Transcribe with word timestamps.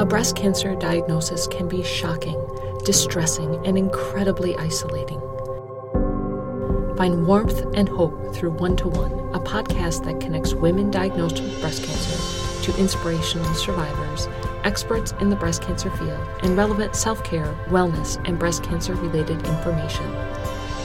A 0.00 0.06
breast 0.06 0.34
cancer 0.34 0.74
diagnosis 0.74 1.46
can 1.46 1.68
be 1.68 1.82
shocking, 1.82 2.42
distressing, 2.86 3.66
and 3.66 3.76
incredibly 3.76 4.56
isolating. 4.56 5.20
Find 6.96 7.26
warmth 7.26 7.66
and 7.74 7.86
hope 7.86 8.34
through 8.34 8.52
One 8.52 8.76
to 8.76 8.88
One, 8.88 9.12
a 9.34 9.38
podcast 9.38 10.06
that 10.06 10.18
connects 10.18 10.54
women 10.54 10.90
diagnosed 10.90 11.42
with 11.42 11.60
breast 11.60 11.84
cancer 11.84 12.62
to 12.62 12.80
inspirational 12.80 13.52
survivors, 13.52 14.26
experts 14.64 15.12
in 15.20 15.28
the 15.28 15.36
breast 15.36 15.60
cancer 15.60 15.90
field, 15.90 16.26
and 16.42 16.56
relevant 16.56 16.96
self 16.96 17.22
care, 17.22 17.54
wellness, 17.66 18.18
and 18.26 18.38
breast 18.38 18.62
cancer 18.62 18.94
related 18.94 19.46
information. 19.48 20.10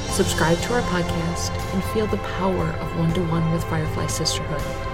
Subscribe 0.09 0.59
to 0.63 0.73
our 0.73 0.81
podcast 0.89 1.51
and 1.73 1.81
feel 1.93 2.07
the 2.07 2.17
power 2.17 2.67
of 2.67 2.99
one 2.99 3.13
to 3.13 3.23
one 3.27 3.49
with 3.53 3.63
Firefly 3.63 4.07
Sisterhood. 4.07 4.84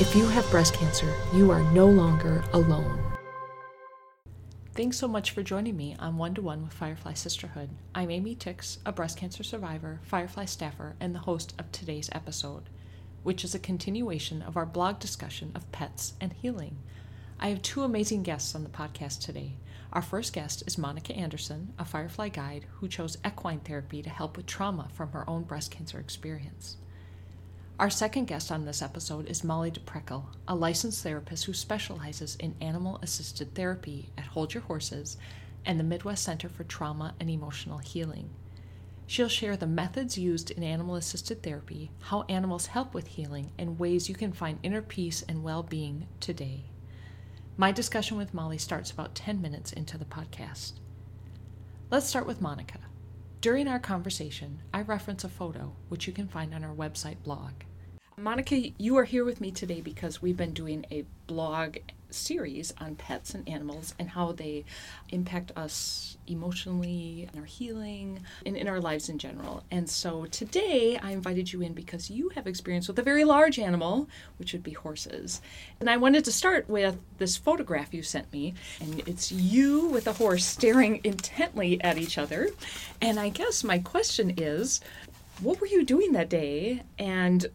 If 0.00 0.14
you 0.14 0.28
have 0.28 0.48
breast 0.48 0.74
cancer, 0.74 1.12
you 1.34 1.50
are 1.50 1.60
no 1.72 1.86
longer 1.86 2.44
alone. 2.52 3.02
Thanks 4.72 4.96
so 4.96 5.08
much 5.08 5.32
for 5.32 5.42
joining 5.42 5.76
me 5.76 5.96
on 5.98 6.16
One 6.16 6.34
to 6.34 6.40
One 6.40 6.62
with 6.62 6.72
Firefly 6.72 7.14
Sisterhood. 7.14 7.70
I'm 7.96 8.08
Amy 8.08 8.36
Tix, 8.36 8.78
a 8.86 8.92
breast 8.92 9.18
cancer 9.18 9.42
survivor, 9.42 9.98
Firefly 10.04 10.44
staffer, 10.44 10.94
and 11.00 11.16
the 11.16 11.18
host 11.18 11.52
of 11.58 11.72
today's 11.72 12.08
episode, 12.12 12.70
which 13.24 13.42
is 13.42 13.56
a 13.56 13.58
continuation 13.58 14.40
of 14.40 14.56
our 14.56 14.64
blog 14.64 15.00
discussion 15.00 15.50
of 15.56 15.72
pets 15.72 16.12
and 16.20 16.32
healing. 16.32 16.76
I 17.40 17.48
have 17.48 17.60
two 17.60 17.82
amazing 17.82 18.22
guests 18.22 18.54
on 18.54 18.62
the 18.62 18.70
podcast 18.70 19.20
today. 19.22 19.56
Our 19.92 20.02
first 20.02 20.32
guest 20.32 20.62
is 20.64 20.78
Monica 20.78 21.12
Anderson, 21.12 21.74
a 21.76 21.84
Firefly 21.84 22.28
guide 22.28 22.66
who 22.74 22.86
chose 22.86 23.18
equine 23.26 23.58
therapy 23.58 24.00
to 24.02 24.10
help 24.10 24.36
with 24.36 24.46
trauma 24.46 24.90
from 24.94 25.10
her 25.10 25.28
own 25.28 25.42
breast 25.42 25.72
cancer 25.72 25.98
experience. 25.98 26.76
Our 27.78 27.90
second 27.90 28.24
guest 28.24 28.50
on 28.50 28.64
this 28.64 28.82
episode 28.82 29.28
is 29.28 29.44
Molly 29.44 29.70
DePrekel, 29.70 30.24
a 30.48 30.54
licensed 30.56 31.04
therapist 31.04 31.44
who 31.44 31.52
specializes 31.52 32.34
in 32.40 32.56
animal 32.60 32.98
assisted 33.02 33.54
therapy 33.54 34.08
at 34.18 34.24
Hold 34.24 34.52
Your 34.52 34.64
Horses 34.64 35.16
and 35.64 35.78
the 35.78 35.84
Midwest 35.84 36.24
Center 36.24 36.48
for 36.48 36.64
Trauma 36.64 37.14
and 37.20 37.30
Emotional 37.30 37.78
Healing. 37.78 38.30
She'll 39.06 39.28
share 39.28 39.56
the 39.56 39.68
methods 39.68 40.18
used 40.18 40.50
in 40.50 40.64
animal 40.64 40.96
assisted 40.96 41.44
therapy, 41.44 41.92
how 42.00 42.24
animals 42.28 42.66
help 42.66 42.94
with 42.94 43.06
healing, 43.06 43.52
and 43.56 43.78
ways 43.78 44.08
you 44.08 44.16
can 44.16 44.32
find 44.32 44.58
inner 44.64 44.82
peace 44.82 45.22
and 45.28 45.44
well 45.44 45.62
being 45.62 46.08
today. 46.18 46.64
My 47.56 47.70
discussion 47.70 48.16
with 48.16 48.34
Molly 48.34 48.58
starts 48.58 48.90
about 48.90 49.14
10 49.14 49.40
minutes 49.40 49.72
into 49.72 49.96
the 49.96 50.04
podcast. 50.04 50.72
Let's 51.92 52.08
start 52.08 52.26
with 52.26 52.40
Monica. 52.40 52.80
During 53.40 53.68
our 53.68 53.78
conversation, 53.78 54.62
I 54.74 54.82
reference 54.82 55.22
a 55.22 55.28
photo 55.28 55.72
which 55.88 56.08
you 56.08 56.12
can 56.12 56.26
find 56.26 56.52
on 56.52 56.64
our 56.64 56.74
website 56.74 57.22
blog. 57.22 57.52
Monica, 58.18 58.70
you 58.78 58.96
are 58.96 59.04
here 59.04 59.24
with 59.24 59.40
me 59.40 59.52
today 59.52 59.80
because 59.80 60.20
we've 60.20 60.36
been 60.36 60.52
doing 60.52 60.84
a 60.90 61.04
blog 61.28 61.76
series 62.10 62.74
on 62.80 62.96
pets 62.96 63.32
and 63.32 63.48
animals 63.48 63.94
and 63.96 64.10
how 64.10 64.32
they 64.32 64.64
impact 65.10 65.52
us 65.54 66.16
emotionally 66.26 67.28
in 67.32 67.38
our 67.38 67.44
healing 67.44 68.20
and 68.44 68.56
in 68.56 68.66
our 68.66 68.80
lives 68.80 69.08
in 69.08 69.18
general. 69.18 69.62
And 69.70 69.88
so 69.88 70.24
today 70.24 70.98
I 71.00 71.12
invited 71.12 71.52
you 71.52 71.60
in 71.60 71.74
because 71.74 72.10
you 72.10 72.30
have 72.30 72.48
experience 72.48 72.88
with 72.88 72.98
a 72.98 73.04
very 73.04 73.22
large 73.22 73.56
animal, 73.56 74.08
which 74.38 74.52
would 74.52 74.64
be 74.64 74.72
horses. 74.72 75.40
And 75.78 75.88
I 75.88 75.96
wanted 75.96 76.24
to 76.24 76.32
start 76.32 76.68
with 76.68 76.98
this 77.18 77.36
photograph 77.36 77.94
you 77.94 78.02
sent 78.02 78.32
me, 78.32 78.54
and 78.80 79.00
it's 79.06 79.30
you 79.30 79.86
with 79.86 80.08
a 80.08 80.14
horse 80.14 80.44
staring 80.44 81.00
intently 81.04 81.80
at 81.82 81.98
each 81.98 82.18
other. 82.18 82.48
And 83.00 83.20
I 83.20 83.28
guess 83.28 83.62
my 83.62 83.78
question 83.78 84.34
is, 84.36 84.80
what 85.40 85.60
were 85.60 85.68
you 85.68 85.84
doing 85.84 86.12
that 86.12 86.28
day 86.28 86.82
and 86.98 87.46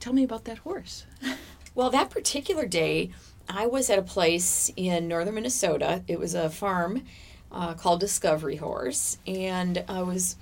Tell 0.00 0.12
me 0.12 0.24
about 0.24 0.44
that 0.44 0.58
horse. 0.58 1.06
well, 1.74 1.90
that 1.90 2.10
particular 2.10 2.66
day, 2.66 3.10
I 3.48 3.66
was 3.66 3.90
at 3.90 3.98
a 3.98 4.02
place 4.02 4.70
in 4.76 5.08
northern 5.08 5.34
Minnesota. 5.34 6.02
It 6.06 6.18
was 6.18 6.34
a 6.34 6.50
farm 6.50 7.04
uh, 7.50 7.74
called 7.74 8.00
Discovery 8.00 8.56
Horse, 8.56 9.18
and 9.26 9.84
I 9.88 10.02
was 10.02 10.36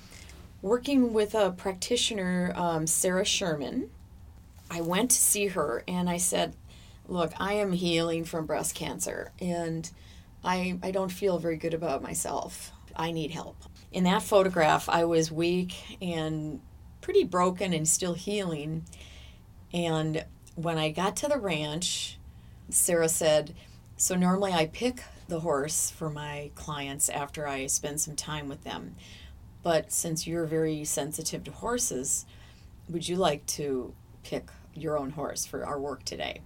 working 0.62 1.12
with 1.12 1.34
a 1.34 1.53
practitioner, 1.53 2.53
um, 2.56 2.87
Sarah 2.87 3.25
Sherman. 3.25 3.91
I 4.71 4.81
went 4.81 5.12
to 5.12 5.17
see 5.17 5.47
her 5.49 5.84
and 5.87 6.11
I 6.11 6.17
said, 6.17 6.56
Look, 7.09 7.33
I 7.38 7.53
am 7.55 7.73
healing 7.73 8.25
from 8.25 8.47
breast 8.47 8.75
cancer 8.75 9.31
and 9.41 9.88
I, 10.43 10.78
I 10.83 10.91
don't 10.91 11.12
feel 11.12 11.38
very 11.38 11.56
good 11.56 11.73
about 11.73 12.03
myself. 12.03 12.73
I 12.97 13.12
need 13.12 13.31
help. 13.31 13.56
In 13.93 14.05
that 14.05 14.23
photograph, 14.23 14.88
I 14.88 15.05
was 15.05 15.31
weak 15.31 15.99
and 16.03 16.61
pretty 17.00 17.23
broken 17.23 17.73
and 17.73 17.87
still 17.87 18.15
healing. 18.15 18.84
And 19.76 20.25
when 20.54 20.78
I 20.78 20.91
got 20.91 21.16
to 21.16 21.28
the 21.28 21.38
ranch, 21.38 22.19
Sarah 22.70 23.10
said, 23.10 23.54
So 23.98 24.14
normally 24.14 24.54
I 24.54 24.66
pick 24.66 25.03
the 25.28 25.41
horse 25.41 25.91
for 25.91 26.09
my 26.09 26.50
clients 26.54 27.10
after 27.10 27.47
I 27.47 27.66
spend 27.66 28.00
some 28.00 28.16
time 28.16 28.48
with 28.48 28.64
them. 28.64 28.97
But 29.62 29.92
since 29.92 30.26
you're 30.26 30.47
very 30.47 30.82
sensitive 30.84 31.44
to 31.44 31.50
horses, 31.50 32.25
would 32.88 33.06
you 33.06 33.16
like 33.16 33.44
to 33.47 33.92
pick 34.22 34.48
your 34.72 34.97
own 34.97 35.10
horse 35.10 35.44
for 35.44 35.66
our 35.66 35.78
work 35.78 36.04
today? 36.04 36.41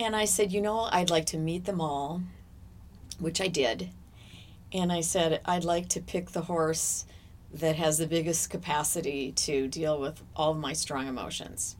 And 0.00 0.16
I 0.16 0.24
said, 0.24 0.50
You 0.50 0.62
know, 0.62 0.88
I'd 0.90 1.10
like 1.10 1.26
to 1.26 1.38
meet 1.38 1.66
them 1.66 1.82
all, 1.82 2.22
which 3.18 3.38
I 3.38 3.48
did. 3.48 3.90
And 4.72 4.90
I 4.90 5.02
said, 5.02 5.42
I'd 5.44 5.64
like 5.64 5.90
to 5.90 6.00
pick 6.00 6.30
the 6.30 6.42
horse 6.42 7.04
that 7.52 7.76
has 7.76 7.98
the 7.98 8.06
biggest 8.06 8.48
capacity 8.48 9.32
to 9.32 9.68
deal 9.68 10.00
with 10.00 10.22
all 10.34 10.52
of 10.52 10.58
my 10.58 10.72
strong 10.72 11.06
emotions 11.06 11.76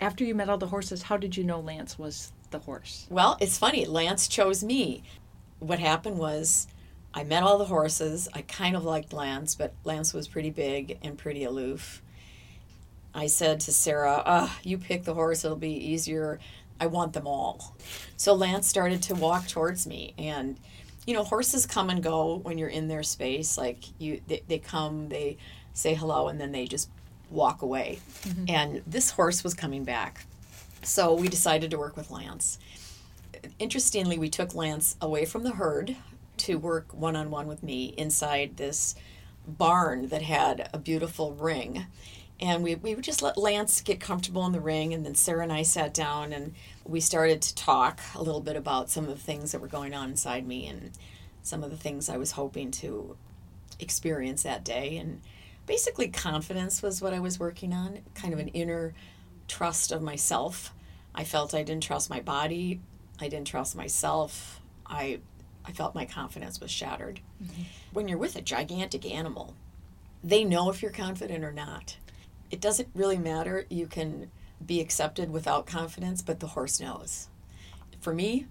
after 0.00 0.24
you 0.24 0.34
met 0.34 0.48
all 0.48 0.58
the 0.58 0.66
horses, 0.66 1.02
how 1.02 1.16
did 1.16 1.36
you 1.36 1.44
know 1.44 1.60
Lance 1.60 1.98
was 1.98 2.32
the 2.50 2.58
horse? 2.58 3.06
Well, 3.10 3.36
it's 3.40 3.58
funny. 3.58 3.86
Lance 3.86 4.28
chose 4.28 4.62
me. 4.62 5.02
What 5.58 5.78
happened 5.78 6.18
was 6.18 6.66
I 7.14 7.24
met 7.24 7.42
all 7.42 7.58
the 7.58 7.64
horses. 7.64 8.28
I 8.34 8.42
kind 8.42 8.76
of 8.76 8.84
liked 8.84 9.12
Lance, 9.12 9.54
but 9.54 9.72
Lance 9.84 10.12
was 10.12 10.28
pretty 10.28 10.50
big 10.50 10.98
and 11.02 11.16
pretty 11.16 11.44
aloof. 11.44 12.02
I 13.14 13.26
said 13.26 13.60
to 13.60 13.72
Sarah, 13.72 14.22
ah, 14.26 14.58
you 14.62 14.76
pick 14.76 15.04
the 15.04 15.14
horse, 15.14 15.44
it'll 15.44 15.56
be 15.56 15.72
easier. 15.72 16.38
I 16.78 16.86
want 16.86 17.14
them 17.14 17.26
all. 17.26 17.74
So 18.18 18.34
Lance 18.34 18.66
started 18.66 19.02
to 19.04 19.14
walk 19.14 19.48
towards 19.48 19.86
me 19.86 20.14
and 20.18 20.60
you 21.06 21.14
know, 21.14 21.22
horses 21.22 21.66
come 21.66 21.88
and 21.88 22.02
go 22.02 22.36
when 22.38 22.58
you're 22.58 22.68
in 22.68 22.88
their 22.88 23.04
space. 23.04 23.56
Like 23.56 23.84
you 23.98 24.20
they, 24.26 24.42
they 24.48 24.58
come, 24.58 25.08
they 25.08 25.38
say 25.72 25.94
hello 25.94 26.28
and 26.28 26.40
then 26.40 26.52
they 26.52 26.66
just 26.66 26.90
walk 27.30 27.62
away. 27.62 27.98
Mm-hmm. 28.22 28.44
And 28.48 28.82
this 28.86 29.10
horse 29.10 29.42
was 29.42 29.54
coming 29.54 29.84
back. 29.84 30.26
So 30.82 31.14
we 31.14 31.28
decided 31.28 31.70
to 31.72 31.78
work 31.78 31.96
with 31.96 32.10
Lance. 32.10 32.58
Interestingly, 33.58 34.18
we 34.18 34.30
took 34.30 34.54
Lance 34.54 34.96
away 35.00 35.24
from 35.24 35.42
the 35.42 35.52
herd 35.52 35.96
to 36.38 36.56
work 36.56 36.92
one 36.92 37.16
on 37.16 37.30
one 37.30 37.46
with 37.46 37.62
me 37.62 37.94
inside 37.96 38.56
this 38.56 38.94
barn 39.46 40.08
that 40.08 40.22
had 40.22 40.68
a 40.72 40.78
beautiful 40.78 41.32
ring. 41.32 41.86
And 42.38 42.62
we, 42.62 42.74
we 42.74 42.94
would 42.94 43.04
just 43.04 43.22
let 43.22 43.38
Lance 43.38 43.80
get 43.80 43.98
comfortable 43.98 44.44
in 44.44 44.52
the 44.52 44.60
ring. 44.60 44.92
And 44.92 45.04
then 45.04 45.14
Sarah 45.14 45.42
and 45.42 45.52
I 45.52 45.62
sat 45.62 45.94
down 45.94 46.32
and 46.32 46.54
we 46.84 47.00
started 47.00 47.40
to 47.42 47.54
talk 47.54 48.00
a 48.14 48.22
little 48.22 48.42
bit 48.42 48.56
about 48.56 48.90
some 48.90 49.04
of 49.04 49.10
the 49.10 49.16
things 49.16 49.52
that 49.52 49.60
were 49.60 49.68
going 49.68 49.94
on 49.94 50.10
inside 50.10 50.46
me 50.46 50.66
and 50.66 50.90
some 51.42 51.64
of 51.64 51.70
the 51.70 51.76
things 51.76 52.08
I 52.08 52.16
was 52.16 52.32
hoping 52.32 52.70
to 52.72 53.16
experience 53.78 54.42
that 54.42 54.64
day. 54.64 54.98
And 54.98 55.22
basically 55.66 56.08
confidence 56.08 56.82
was 56.82 57.02
what 57.02 57.12
I 57.12 57.20
was 57.20 57.38
working 57.38 57.72
on, 57.72 58.00
kind 58.14 58.32
of 58.32 58.40
an 58.40 58.48
inner 58.48 58.94
trust 59.48 59.92
of 59.92 60.02
myself. 60.02 60.72
I 61.14 61.24
felt 61.24 61.54
I 61.54 61.62
didn't 61.62 61.82
trust 61.82 62.10
my 62.10 62.20
body, 62.20 62.80
I 63.20 63.28
didn't 63.28 63.48
trust 63.48 63.76
myself. 63.76 64.60
I 64.86 65.20
I 65.64 65.72
felt 65.72 65.96
my 65.96 66.04
confidence 66.04 66.60
was 66.60 66.70
shattered. 66.70 67.20
Mm-hmm. 67.42 67.62
When 67.92 68.06
you're 68.06 68.18
with 68.18 68.36
a 68.36 68.42
gigantic 68.42 69.04
animal, 69.04 69.54
they 70.22 70.44
know 70.44 70.70
if 70.70 70.80
you're 70.80 70.92
confident 70.92 71.42
or 71.44 71.52
not. 71.52 71.96
It 72.50 72.60
doesn't 72.60 72.88
really 72.94 73.18
matter. 73.18 73.66
You 73.68 73.86
can 73.86 74.30
be 74.64 74.80
accepted 74.80 75.30
without 75.30 75.66
confidence, 75.66 76.22
but 76.22 76.38
the 76.38 76.48
horse 76.48 76.80
knows. 76.80 77.26
For 78.00 78.14
me, 78.14 78.46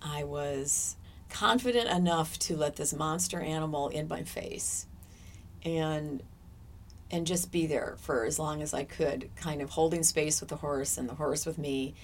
I 0.00 0.24
was 0.24 0.96
confident 1.28 1.88
enough 1.90 2.38
to 2.38 2.56
let 2.56 2.76
this 2.76 2.94
monster 2.94 3.40
animal 3.40 3.88
in 3.88 4.08
my 4.08 4.22
face. 4.22 4.86
And 5.64 6.22
and 7.10 7.26
just 7.26 7.50
be 7.50 7.66
there 7.66 7.96
for 7.98 8.24
as 8.24 8.38
long 8.38 8.62
as 8.62 8.74
I 8.74 8.84
could, 8.84 9.30
kind 9.36 9.62
of 9.62 9.70
holding 9.70 10.02
space 10.02 10.40
with 10.40 10.50
the 10.50 10.56
horse 10.56 10.98
and 10.98 11.08
the 11.08 11.14
horse 11.14 11.46
with 11.46 11.58
me. 11.58 11.94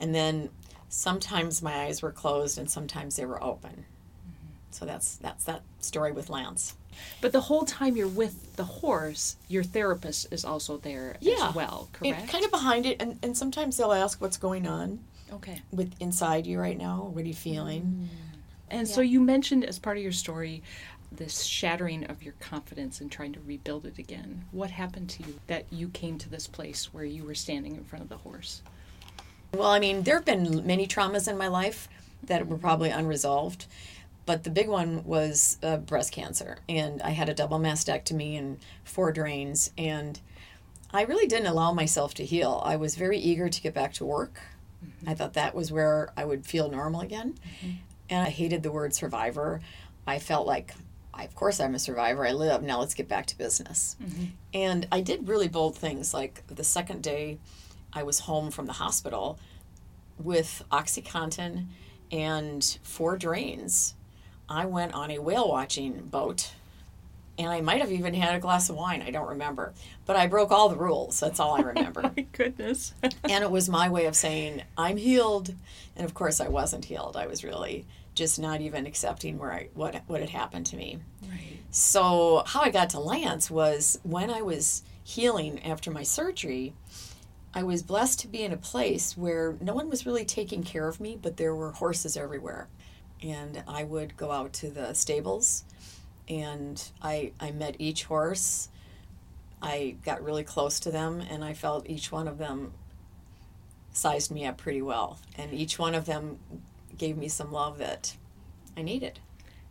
And 0.00 0.14
then 0.14 0.50
sometimes 0.88 1.62
my 1.62 1.84
eyes 1.84 2.02
were 2.02 2.12
closed 2.12 2.58
and 2.58 2.70
sometimes 2.70 3.16
they 3.16 3.24
were 3.24 3.42
open. 3.42 3.70
Mm-hmm. 3.70 4.46
So 4.70 4.84
that's 4.84 5.16
that's 5.16 5.44
that 5.44 5.62
story 5.80 6.12
with 6.12 6.30
Lance. 6.30 6.76
But 7.20 7.32
the 7.32 7.40
whole 7.40 7.64
time 7.64 7.96
you're 7.96 8.06
with 8.06 8.56
the 8.56 8.64
horse, 8.64 9.36
your 9.48 9.62
therapist 9.62 10.26
is 10.30 10.44
also 10.44 10.76
there 10.76 11.16
yeah. 11.20 11.48
as 11.48 11.54
well, 11.54 11.88
correct? 11.92 12.20
And 12.20 12.28
kind 12.28 12.44
of 12.44 12.50
behind 12.50 12.86
it 12.86 13.00
and, 13.00 13.18
and 13.22 13.36
sometimes 13.36 13.76
they'll 13.76 13.92
ask 13.92 14.20
what's 14.20 14.36
going 14.36 14.66
on. 14.66 15.00
Okay. 15.32 15.62
With 15.72 15.94
inside 15.98 16.46
you 16.46 16.60
right 16.60 16.76
now, 16.76 17.10
what 17.12 17.24
are 17.24 17.28
you 17.28 17.34
feeling? 17.34 17.82
Mm. 17.82 18.32
And 18.72 18.88
yeah. 18.88 18.94
so 18.94 19.00
you 19.00 19.20
mentioned 19.20 19.64
as 19.64 19.78
part 19.78 19.96
of 19.96 20.02
your 20.02 20.12
story 20.12 20.62
this 21.16 21.42
shattering 21.42 22.04
of 22.04 22.22
your 22.22 22.34
confidence 22.40 23.00
and 23.00 23.10
trying 23.10 23.32
to 23.32 23.40
rebuild 23.40 23.86
it 23.86 23.98
again. 23.98 24.44
What 24.50 24.70
happened 24.70 25.10
to 25.10 25.22
you 25.22 25.40
that 25.46 25.66
you 25.70 25.88
came 25.88 26.18
to 26.18 26.28
this 26.28 26.46
place 26.46 26.92
where 26.92 27.04
you 27.04 27.24
were 27.24 27.34
standing 27.34 27.76
in 27.76 27.84
front 27.84 28.02
of 28.02 28.08
the 28.08 28.18
horse? 28.18 28.62
Well, 29.54 29.70
I 29.70 29.78
mean, 29.78 30.02
there 30.02 30.16
have 30.16 30.24
been 30.24 30.66
many 30.66 30.86
traumas 30.86 31.28
in 31.28 31.36
my 31.36 31.48
life, 31.48 31.88
that 32.24 32.46
were 32.46 32.58
probably 32.58 32.90
unresolved. 32.90 33.66
But 34.24 34.44
the 34.44 34.50
big 34.50 34.68
one 34.68 35.04
was 35.04 35.58
uh, 35.62 35.78
breast 35.78 36.12
cancer. 36.12 36.58
And 36.68 37.02
I 37.02 37.10
had 37.10 37.28
a 37.28 37.34
double 37.34 37.58
mastectomy 37.58 38.38
and 38.38 38.58
four 38.84 39.10
drains. 39.10 39.72
And 39.76 40.20
I 40.92 41.02
really 41.02 41.26
didn't 41.26 41.46
allow 41.46 41.72
myself 41.72 42.14
to 42.14 42.24
heal. 42.24 42.62
I 42.64 42.76
was 42.76 42.94
very 42.94 43.18
eager 43.18 43.48
to 43.48 43.60
get 43.60 43.74
back 43.74 43.92
to 43.94 44.04
work. 44.04 44.40
Mm-hmm. 44.84 45.08
I 45.08 45.14
thought 45.14 45.32
that 45.34 45.54
was 45.54 45.72
where 45.72 46.12
I 46.16 46.24
would 46.24 46.46
feel 46.46 46.70
normal 46.70 47.00
again. 47.00 47.34
Mm-hmm. 47.34 47.76
And 48.10 48.26
I 48.26 48.30
hated 48.30 48.62
the 48.62 48.70
word 48.70 48.94
survivor. 48.94 49.60
I 50.06 50.18
felt 50.18 50.46
like, 50.46 50.74
I, 51.14 51.24
of 51.24 51.34
course, 51.34 51.60
I'm 51.60 51.74
a 51.74 51.78
survivor. 51.78 52.26
I 52.26 52.32
live. 52.32 52.62
Now 52.62 52.80
let's 52.80 52.94
get 52.94 53.08
back 53.08 53.26
to 53.26 53.38
business. 53.38 53.96
Mm-hmm. 54.02 54.24
And 54.54 54.88
I 54.90 55.00
did 55.00 55.28
really 55.28 55.48
bold 55.48 55.76
things. 55.76 56.14
Like 56.14 56.42
the 56.46 56.64
second 56.64 57.02
day 57.02 57.38
I 57.92 58.02
was 58.02 58.20
home 58.20 58.50
from 58.50 58.66
the 58.66 58.72
hospital 58.74 59.38
with 60.18 60.62
Oxycontin 60.70 61.66
and 62.10 62.78
four 62.82 63.16
drains, 63.16 63.94
I 64.48 64.66
went 64.66 64.94
on 64.94 65.10
a 65.10 65.18
whale 65.18 65.48
watching 65.48 66.06
boat 66.06 66.52
and 67.38 67.48
I 67.48 67.60
might 67.62 67.80
have 67.80 67.90
even 67.90 68.12
had 68.14 68.34
a 68.34 68.38
glass 68.38 68.68
of 68.68 68.76
wine. 68.76 69.02
I 69.02 69.10
don't 69.10 69.28
remember. 69.28 69.72
But 70.04 70.16
I 70.16 70.26
broke 70.26 70.50
all 70.50 70.68
the 70.68 70.76
rules. 70.76 71.18
That's 71.18 71.40
all 71.40 71.54
I 71.56 71.60
remember. 71.72 72.02
my 72.02 72.26
goodness. 72.32 72.92
and 73.02 73.42
it 73.42 73.50
was 73.50 73.68
my 73.68 73.88
way 73.88 74.06
of 74.06 74.14
saying, 74.14 74.62
I'm 74.76 74.98
healed. 74.98 75.54
And 75.96 76.04
of 76.04 76.14
course, 76.14 76.40
I 76.40 76.48
wasn't 76.48 76.84
healed. 76.84 77.16
I 77.16 77.26
was 77.26 77.42
really 77.42 77.86
just 78.14 78.38
not 78.38 78.60
even 78.60 78.86
accepting 78.86 79.38
where 79.38 79.52
I, 79.52 79.68
what, 79.74 80.02
what 80.06 80.20
had 80.20 80.30
happened 80.30 80.66
to 80.66 80.76
me. 80.76 80.98
Right. 81.22 81.58
So, 81.70 82.42
how 82.46 82.60
I 82.60 82.70
got 82.70 82.90
to 82.90 83.00
Lance 83.00 83.50
was 83.50 83.98
when 84.02 84.30
I 84.30 84.42
was 84.42 84.82
healing 85.02 85.62
after 85.64 85.90
my 85.90 86.02
surgery, 86.02 86.74
I 87.54 87.62
was 87.62 87.82
blessed 87.82 88.20
to 88.20 88.28
be 88.28 88.42
in 88.42 88.52
a 88.52 88.56
place 88.56 89.16
where 89.16 89.56
no 89.60 89.74
one 89.74 89.90
was 89.90 90.06
really 90.06 90.24
taking 90.24 90.62
care 90.62 90.88
of 90.88 91.00
me, 91.00 91.18
but 91.20 91.36
there 91.36 91.54
were 91.54 91.72
horses 91.72 92.16
everywhere. 92.16 92.68
And 93.22 93.62
I 93.68 93.84
would 93.84 94.16
go 94.16 94.32
out 94.32 94.52
to 94.54 94.70
the 94.70 94.94
stables 94.94 95.64
and 96.28 96.82
I, 97.02 97.32
I 97.40 97.50
met 97.50 97.76
each 97.78 98.04
horse. 98.04 98.68
I 99.60 99.96
got 100.04 100.22
really 100.22 100.44
close 100.44 100.80
to 100.80 100.90
them, 100.90 101.20
and 101.20 101.44
I 101.44 101.52
felt 101.54 101.88
each 101.88 102.10
one 102.10 102.26
of 102.26 102.38
them 102.38 102.72
sized 103.92 104.30
me 104.30 104.46
up 104.46 104.56
pretty 104.56 104.82
well. 104.82 105.18
And 105.36 105.52
each 105.52 105.78
one 105.78 105.94
of 105.94 106.06
them 106.06 106.38
gave 107.02 107.16
me 107.16 107.28
some 107.28 107.52
love 107.52 107.78
that 107.78 108.16
I 108.76 108.82
needed. 108.82 109.18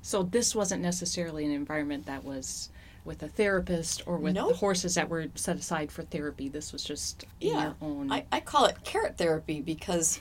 So, 0.02 0.24
this 0.24 0.56
wasn't 0.56 0.82
necessarily 0.82 1.46
an 1.46 1.52
environment 1.52 2.06
that 2.06 2.24
was 2.24 2.70
with 3.06 3.24
a 3.24 3.28
therapist 3.28 4.04
or 4.06 4.18
with 4.18 4.36
nope. 4.36 4.50
the 4.50 4.56
horses 4.56 4.96
that 4.96 5.10
were 5.10 5.28
set 5.36 5.58
aside 5.58 5.92
for 5.92 6.04
therapy. 6.04 6.50
This 6.50 6.72
was 6.72 6.84
just 6.84 7.26
yeah. 7.40 7.64
your 7.64 7.76
own. 7.82 8.12
I, 8.12 8.26
I 8.32 8.40
call 8.40 8.66
it 8.66 8.84
carrot 8.84 9.18
therapy 9.18 9.62
because 9.62 10.20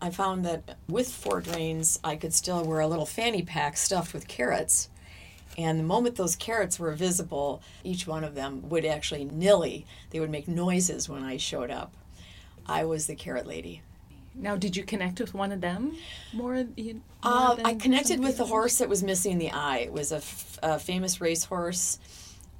I 0.00 0.10
found 0.10 0.44
that 0.44 0.76
with 0.88 1.12
four 1.12 1.40
drains, 1.40 2.00
I 2.02 2.16
could 2.16 2.32
still 2.32 2.64
wear 2.64 2.80
a 2.80 2.88
little 2.88 3.06
fanny 3.06 3.42
pack 3.42 3.76
stuffed 3.76 4.14
with 4.14 4.26
carrots 4.26 4.88
and 5.58 5.78
the 5.78 5.84
moment 5.84 6.16
those 6.16 6.36
carrots 6.36 6.78
were 6.78 6.92
visible, 6.92 7.62
each 7.82 8.06
one 8.06 8.24
of 8.24 8.34
them 8.34 8.68
would 8.68 8.84
actually 8.84 9.24
nilly. 9.24 9.86
They 10.10 10.20
would 10.20 10.30
make 10.30 10.48
noises 10.48 11.08
when 11.08 11.24
I 11.24 11.38
showed 11.38 11.70
up. 11.70 11.94
I 12.66 12.84
was 12.84 13.06
the 13.06 13.14
carrot 13.14 13.46
lady. 13.46 13.80
Now, 14.38 14.56
did 14.56 14.76
you 14.76 14.84
connect 14.84 15.20
with 15.20 15.34
one 15.34 15.50
of 15.52 15.60
them 15.60 15.96
more? 16.32 16.54
more 16.54 16.66
uh, 17.22 17.56
I 17.64 17.74
connected 17.74 18.20
with 18.20 18.36
the 18.36 18.44
horse 18.44 18.78
that 18.78 18.88
was 18.88 19.02
missing 19.02 19.38
the 19.38 19.50
eye. 19.50 19.78
It 19.78 19.92
was 19.92 20.12
a, 20.12 20.16
f- 20.16 20.58
a 20.62 20.78
famous 20.78 21.20
racehorse, 21.20 21.98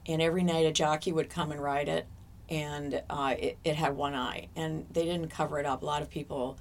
and 0.07 0.23
every 0.23 0.43
night 0.43 0.67
a 0.67 0.73
jockey 0.73 1.13
would 1.13 1.29
come 1.29 1.53
and 1.53 1.63
ride 1.63 1.89
it, 1.89 2.07
and 2.49 3.03
uh, 3.11 3.35
it, 3.39 3.59
it 3.65 3.77
had 3.77 3.97
one 3.97 4.15
eye, 4.15 4.49
and 4.57 4.87
they 4.91 5.05
didn't 5.05 5.29
cover 5.29 5.59
it 5.59 5.67
up. 5.67 5.83
A 5.83 5.85
lot 5.85 6.03
of 6.03 6.11
people 6.11 6.59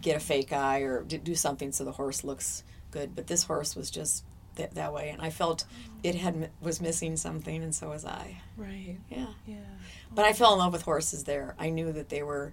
get 0.00 0.16
a 0.16 0.20
fake 0.20 0.52
eye 0.52 0.80
or 0.80 1.02
do 1.02 1.34
something 1.34 1.72
so 1.72 1.84
the 1.84 1.92
horse 1.92 2.24
looks 2.24 2.64
good, 2.90 3.14
but 3.14 3.26
this 3.26 3.44
horse 3.44 3.74
was 3.76 3.90
just 3.90 4.24
that, 4.56 4.74
that 4.74 4.92
way 4.92 5.08
and 5.08 5.22
i 5.22 5.30
felt 5.30 5.64
it 6.02 6.14
had 6.14 6.50
was 6.60 6.80
missing 6.80 7.16
something 7.16 7.62
and 7.62 7.74
so 7.74 7.88
was 7.88 8.04
i 8.04 8.36
right 8.56 8.98
yeah 9.10 9.28
yeah 9.46 9.56
but 10.14 10.24
i 10.26 10.32
fell 10.34 10.52
in 10.52 10.58
love 10.58 10.74
with 10.74 10.82
horses 10.82 11.24
there 11.24 11.54
i 11.58 11.70
knew 11.70 11.90
that 11.92 12.10
they 12.10 12.22
were 12.22 12.52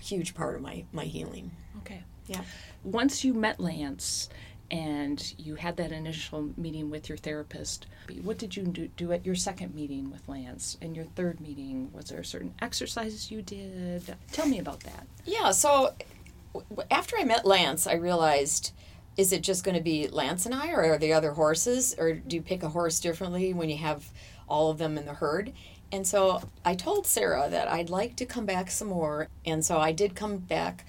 a 0.00 0.04
huge 0.04 0.34
part 0.34 0.56
of 0.56 0.62
my 0.62 0.84
my 0.92 1.04
healing. 1.04 1.50
Okay. 1.78 2.02
Yeah. 2.26 2.42
Once 2.84 3.24
you 3.24 3.34
met 3.34 3.60
lance 3.60 4.28
and 4.70 5.34
you 5.36 5.56
had 5.56 5.76
that 5.76 5.90
initial 5.90 6.50
meeting 6.56 6.90
with 6.90 7.08
your 7.08 7.18
therapist 7.18 7.86
what 8.22 8.38
did 8.38 8.56
you 8.56 8.62
do, 8.64 8.88
do 8.96 9.10
at 9.12 9.26
your 9.26 9.34
second 9.34 9.74
meeting 9.74 10.10
with 10.10 10.28
lance? 10.28 10.76
And 10.80 10.94
your 10.94 11.04
third 11.04 11.40
meeting 11.40 11.90
was 11.92 12.06
there 12.06 12.22
certain 12.22 12.54
exercises 12.60 13.30
you 13.30 13.42
did? 13.42 14.16
Tell 14.32 14.46
me 14.46 14.58
about 14.58 14.80
that. 14.80 15.06
Yeah 15.24 15.50
so 15.50 15.94
after 16.90 17.16
i 17.16 17.22
met 17.22 17.46
lance 17.46 17.86
i 17.86 17.94
realized 17.94 18.72
is 19.16 19.32
it 19.32 19.42
just 19.42 19.64
going 19.64 19.76
to 19.76 19.82
be 19.82 20.08
Lance 20.08 20.46
and 20.46 20.54
I, 20.54 20.70
or 20.70 20.94
are 20.94 20.98
the 20.98 21.12
other 21.12 21.32
horses, 21.32 21.94
or 21.98 22.14
do 22.14 22.36
you 22.36 22.42
pick 22.42 22.62
a 22.62 22.68
horse 22.70 23.00
differently 23.00 23.52
when 23.52 23.68
you 23.68 23.76
have 23.76 24.10
all 24.48 24.70
of 24.70 24.78
them 24.78 24.96
in 24.96 25.04
the 25.04 25.14
herd? 25.14 25.52
And 25.92 26.06
so 26.06 26.42
I 26.64 26.74
told 26.74 27.06
Sarah 27.06 27.48
that 27.50 27.68
I'd 27.68 27.90
like 27.90 28.16
to 28.16 28.26
come 28.26 28.46
back 28.46 28.70
some 28.70 28.88
more. 28.88 29.28
And 29.44 29.64
so 29.64 29.78
I 29.78 29.92
did 29.92 30.14
come 30.14 30.38
back 30.38 30.86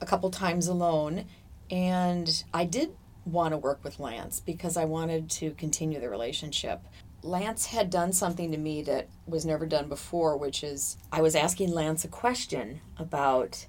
a 0.00 0.06
couple 0.06 0.30
times 0.30 0.68
alone. 0.68 1.24
And 1.70 2.44
I 2.52 2.64
did 2.64 2.94
want 3.24 3.52
to 3.52 3.58
work 3.58 3.82
with 3.82 3.98
Lance 3.98 4.40
because 4.40 4.76
I 4.76 4.84
wanted 4.84 5.30
to 5.30 5.52
continue 5.52 6.00
the 6.00 6.10
relationship. 6.10 6.82
Lance 7.22 7.66
had 7.66 7.88
done 7.88 8.12
something 8.12 8.50
to 8.50 8.58
me 8.58 8.82
that 8.82 9.08
was 9.26 9.46
never 9.46 9.64
done 9.64 9.88
before, 9.88 10.36
which 10.36 10.64
is 10.64 10.96
I 11.12 11.22
was 11.22 11.36
asking 11.36 11.72
Lance 11.72 12.04
a 12.04 12.08
question 12.08 12.80
about 12.98 13.66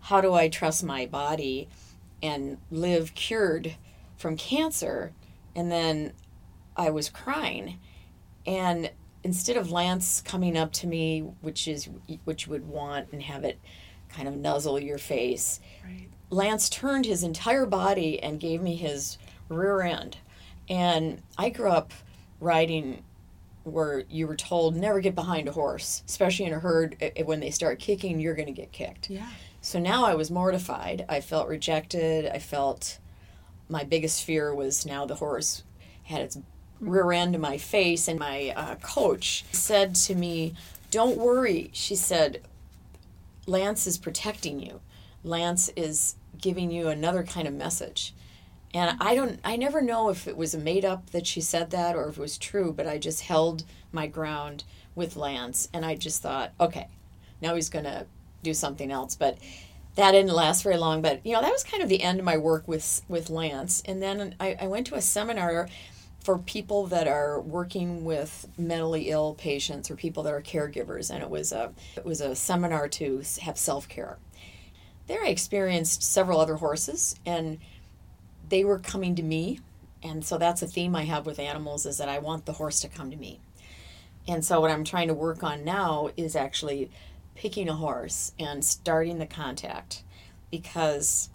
how 0.00 0.20
do 0.20 0.34
I 0.34 0.48
trust 0.48 0.82
my 0.82 1.06
body 1.06 1.68
and 2.22 2.58
live 2.70 3.14
cured 3.14 3.76
from 4.16 4.36
cancer. 4.36 5.12
And 5.54 5.70
then 5.70 6.12
I 6.76 6.90
was 6.90 7.08
crying. 7.08 7.78
And 8.44 8.90
instead 9.24 9.56
of 9.56 9.70
Lance 9.70 10.20
coming 10.20 10.56
up 10.56 10.72
to 10.74 10.86
me, 10.86 11.20
which 11.40 11.68
is 11.68 11.88
which 12.24 12.46
you 12.46 12.52
would 12.52 12.68
want 12.68 13.08
and 13.12 13.22
have 13.22 13.44
it 13.44 13.58
kind 14.08 14.28
of 14.28 14.36
nuzzle 14.36 14.80
your 14.80 14.98
face, 14.98 15.60
right. 15.84 16.08
Lance 16.30 16.68
turned 16.68 17.06
his 17.06 17.22
entire 17.22 17.66
body 17.66 18.22
and 18.22 18.40
gave 18.40 18.62
me 18.62 18.76
his 18.76 19.18
rear 19.48 19.82
end. 19.82 20.18
And 20.68 21.22
I 21.36 21.50
grew 21.50 21.70
up 21.70 21.92
riding 22.40 23.02
where 23.64 24.04
you 24.08 24.26
were 24.26 24.36
told 24.36 24.76
never 24.76 25.00
get 25.00 25.14
behind 25.14 25.48
a 25.48 25.52
horse, 25.52 26.02
especially 26.06 26.46
in 26.46 26.52
a 26.52 26.58
herd. 26.58 26.96
Eh, 27.00 27.10
eh, 27.16 27.22
when 27.22 27.40
they 27.40 27.50
start 27.50 27.78
kicking, 27.78 28.20
you're 28.20 28.34
going 28.34 28.46
to 28.46 28.52
get 28.52 28.72
kicked. 28.72 29.10
Yeah. 29.10 29.28
So 29.60 29.78
now 29.78 30.04
I 30.04 30.14
was 30.14 30.30
mortified. 30.30 31.04
I 31.08 31.20
felt 31.20 31.48
rejected. 31.48 32.26
I 32.26 32.38
felt 32.38 32.98
my 33.68 33.84
biggest 33.84 34.24
fear 34.24 34.54
was 34.54 34.86
now 34.86 35.04
the 35.04 35.16
horse 35.16 35.64
had 36.04 36.22
its 36.22 36.38
rear 36.80 37.12
end 37.12 37.32
to 37.34 37.38
my 37.38 37.58
face. 37.58 38.08
And 38.08 38.18
my 38.18 38.52
uh, 38.56 38.74
coach 38.76 39.44
said 39.52 39.94
to 39.96 40.14
me, 40.14 40.54
Don't 40.90 41.18
worry. 41.18 41.70
She 41.72 41.94
said, 41.94 42.42
Lance 43.46 43.86
is 43.86 43.98
protecting 43.98 44.60
you. 44.60 44.80
Lance 45.24 45.70
is 45.76 46.16
giving 46.40 46.70
you 46.70 46.88
another 46.88 47.22
kind 47.22 47.48
of 47.48 47.54
message. 47.54 48.14
And 48.74 48.96
I 49.00 49.14
don't 49.14 49.40
I 49.44 49.56
never 49.56 49.80
know 49.80 50.10
if 50.10 50.28
it 50.28 50.36
was 50.36 50.54
made 50.54 50.84
up 50.84 51.10
that 51.10 51.26
she 51.26 51.40
said 51.40 51.70
that 51.70 51.96
or 51.96 52.08
if 52.08 52.18
it 52.18 52.20
was 52.20 52.36
true, 52.38 52.72
but 52.72 52.86
I 52.86 52.98
just 52.98 53.22
held 53.22 53.64
my 53.92 54.06
ground 54.06 54.64
with 54.94 55.16
Lance 55.16 55.68
and 55.72 55.86
I 55.86 55.94
just 55.94 56.20
thought, 56.22 56.52
okay, 56.60 56.88
now 57.40 57.54
he's 57.54 57.70
going 57.70 57.86
to 57.86 58.06
do 58.42 58.52
something 58.52 58.90
else. 58.90 59.14
But 59.14 59.38
that 59.94 60.12
didn't 60.12 60.32
last 60.32 60.62
very 60.62 60.76
long. 60.76 61.00
But 61.02 61.24
you 61.24 61.32
know, 61.32 61.40
that 61.40 61.50
was 61.50 61.64
kind 61.64 61.82
of 61.82 61.88
the 61.88 62.02
end 62.02 62.18
of 62.18 62.24
my 62.24 62.36
work 62.36 62.68
with 62.68 63.02
with 63.08 63.30
Lance. 63.30 63.82
And 63.86 64.02
then 64.02 64.34
I, 64.38 64.56
I 64.60 64.66
went 64.66 64.86
to 64.88 64.96
a 64.96 65.00
seminar 65.00 65.68
for 66.28 66.36
people 66.36 66.86
that 66.86 67.08
are 67.08 67.40
working 67.40 68.04
with 68.04 68.46
mentally 68.58 69.08
ill 69.08 69.32
patients 69.32 69.90
or 69.90 69.96
people 69.96 70.22
that 70.22 70.34
are 70.34 70.42
caregivers, 70.42 71.10
and 71.10 71.22
it 71.22 71.30
was 71.30 71.52
a 71.52 71.72
it 71.96 72.04
was 72.04 72.20
a 72.20 72.36
seminar 72.36 72.86
to 72.86 73.22
have 73.40 73.56
self 73.56 73.88
care. 73.88 74.18
There, 75.06 75.24
I 75.24 75.28
experienced 75.28 76.02
several 76.02 76.38
other 76.38 76.56
horses, 76.56 77.16
and 77.24 77.56
they 78.46 78.62
were 78.62 78.78
coming 78.78 79.14
to 79.14 79.22
me. 79.22 79.60
And 80.02 80.22
so 80.22 80.36
that's 80.36 80.60
a 80.60 80.66
theme 80.66 80.94
I 80.94 81.04
have 81.04 81.24
with 81.24 81.38
animals 81.38 81.86
is 81.86 81.96
that 81.96 82.10
I 82.10 82.18
want 82.18 82.44
the 82.44 82.52
horse 82.52 82.80
to 82.80 82.88
come 82.88 83.10
to 83.10 83.16
me. 83.16 83.40
And 84.28 84.44
so 84.44 84.60
what 84.60 84.70
I'm 84.70 84.84
trying 84.84 85.08
to 85.08 85.14
work 85.14 85.42
on 85.42 85.64
now 85.64 86.10
is 86.14 86.36
actually 86.36 86.90
picking 87.36 87.70
a 87.70 87.74
horse 87.74 88.32
and 88.38 88.62
starting 88.62 89.18
the 89.18 89.24
contact 89.24 90.02
because 90.50 91.30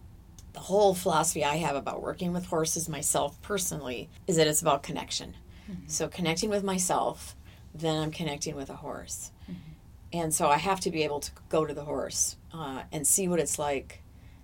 the 0.53 0.59
whole 0.59 0.93
philosophy 0.93 1.43
I 1.43 1.57
have 1.57 1.75
about 1.75 2.01
working 2.01 2.31
with 2.31 2.45
horses 2.45 2.87
myself 2.87 3.41
personally 3.41 4.09
is 4.27 4.37
that 4.37 4.47
it's 4.47 4.61
about 4.61 4.83
connection. 4.83 5.35
Mm-hmm. 5.69 5.87
So, 5.87 6.07
connecting 6.07 6.49
with 6.49 6.63
myself, 6.63 7.35
then 7.73 8.01
I'm 8.01 8.11
connecting 8.11 8.55
with 8.55 8.69
a 8.69 8.75
horse. 8.75 9.31
Mm-hmm. 9.43 9.71
And 10.13 10.33
so, 10.33 10.47
I 10.47 10.57
have 10.57 10.79
to 10.81 10.91
be 10.91 11.03
able 11.03 11.19
to 11.21 11.31
go 11.49 11.65
to 11.65 11.73
the 11.73 11.83
horse 11.83 12.37
uh, 12.53 12.83
and 12.91 13.05
see 13.05 13.27
what 13.27 13.39
it's 13.39 13.57
like 13.57 14.03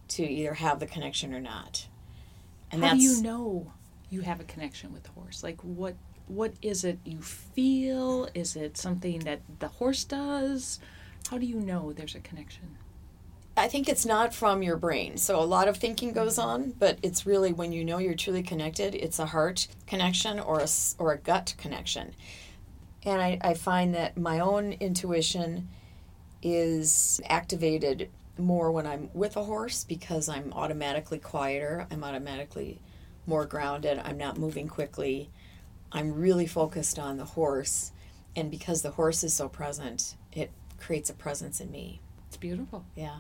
to 0.10 0.24
either 0.24 0.56
have 0.56 0.80
the 0.80 0.88
connection 0.88 1.34
or 1.34 1.40
not. 1.40 1.88
And 2.72 2.84
How 2.84 2.94
do 2.94 3.00
you 3.00 3.22
know 3.22 3.72
you 4.10 4.22
have 4.22 4.40
a 4.40 4.44
connection 4.44 4.92
with 4.94 5.04
the 5.04 5.12
horse? 5.12 5.44
Like, 5.44 5.62
what 5.62 5.96
what 6.28 6.54
is 6.62 6.84
it 6.84 7.00
you 7.06 7.22
feel? 7.22 8.30
Is 8.34 8.56
it 8.56 8.78
something 8.78 9.20
that 9.22 9.42
the 9.60 9.68
horse 9.68 10.04
does? 10.04 10.80
How 11.30 11.38
do 11.38 11.46
you 11.46 11.60
know 11.60 11.92
there's 11.92 12.16
a 12.16 12.20
connection? 12.20 12.78
I 13.60 13.68
think 13.68 13.90
it's 13.90 14.06
not 14.06 14.34
from 14.34 14.64
your 14.64 14.78
brain. 14.78 15.18
So 15.18 15.38
a 15.38 15.44
lot 15.44 15.68
of 15.68 15.76
thinking 15.76 16.14
goes 16.14 16.40
on, 16.40 16.72
but 16.80 16.98
it's 17.04 17.26
really 17.26 17.52
when 17.52 17.74
you 17.74 17.84
know 17.84 17.98
you're 17.98 18.14
truly 18.14 18.42
connected, 18.42 18.96
it's 18.96 19.20
a 19.20 19.26
heart 19.26 19.68
connection 19.86 20.40
or 20.40 20.62
a, 20.62 20.68
or 20.98 21.12
a 21.12 21.18
gut 21.18 21.56
connection. 21.58 22.16
And 23.04 23.22
I, 23.22 23.38
I 23.42 23.56
find 23.56 23.94
that 23.96 24.18
my 24.18 24.40
own 24.40 24.72
intuition 24.80 25.68
is 26.42 27.20
activated 27.28 28.10
more 28.38 28.72
when 28.72 28.88
I'm 28.88 29.10
with 29.14 29.36
a 29.36 29.44
horse 29.44 29.84
because 29.84 30.30
I'm 30.30 30.54
automatically 30.54 31.20
quieter, 31.20 31.86
I'm 31.92 32.02
automatically 32.02 32.80
more 33.28 33.46
grounded, 33.46 34.00
I'm 34.02 34.18
not 34.18 34.38
moving 34.38 34.70
quickly. 34.70 35.30
I'm 35.92 36.14
really 36.14 36.48
focused 36.48 36.98
on 36.98 37.18
the 37.18 37.26
horse. 37.26 37.92
And 38.38 38.50
because 38.50 38.84
the 38.84 38.92
horse 38.92 39.22
is 39.22 39.34
so 39.34 39.50
present, 39.50 40.16
it 40.32 40.50
creates 40.80 41.10
a 41.10 41.14
presence 41.14 41.60
in 41.60 41.70
me. 41.72 42.00
Beautiful. 42.40 42.86
Yeah, 42.96 43.18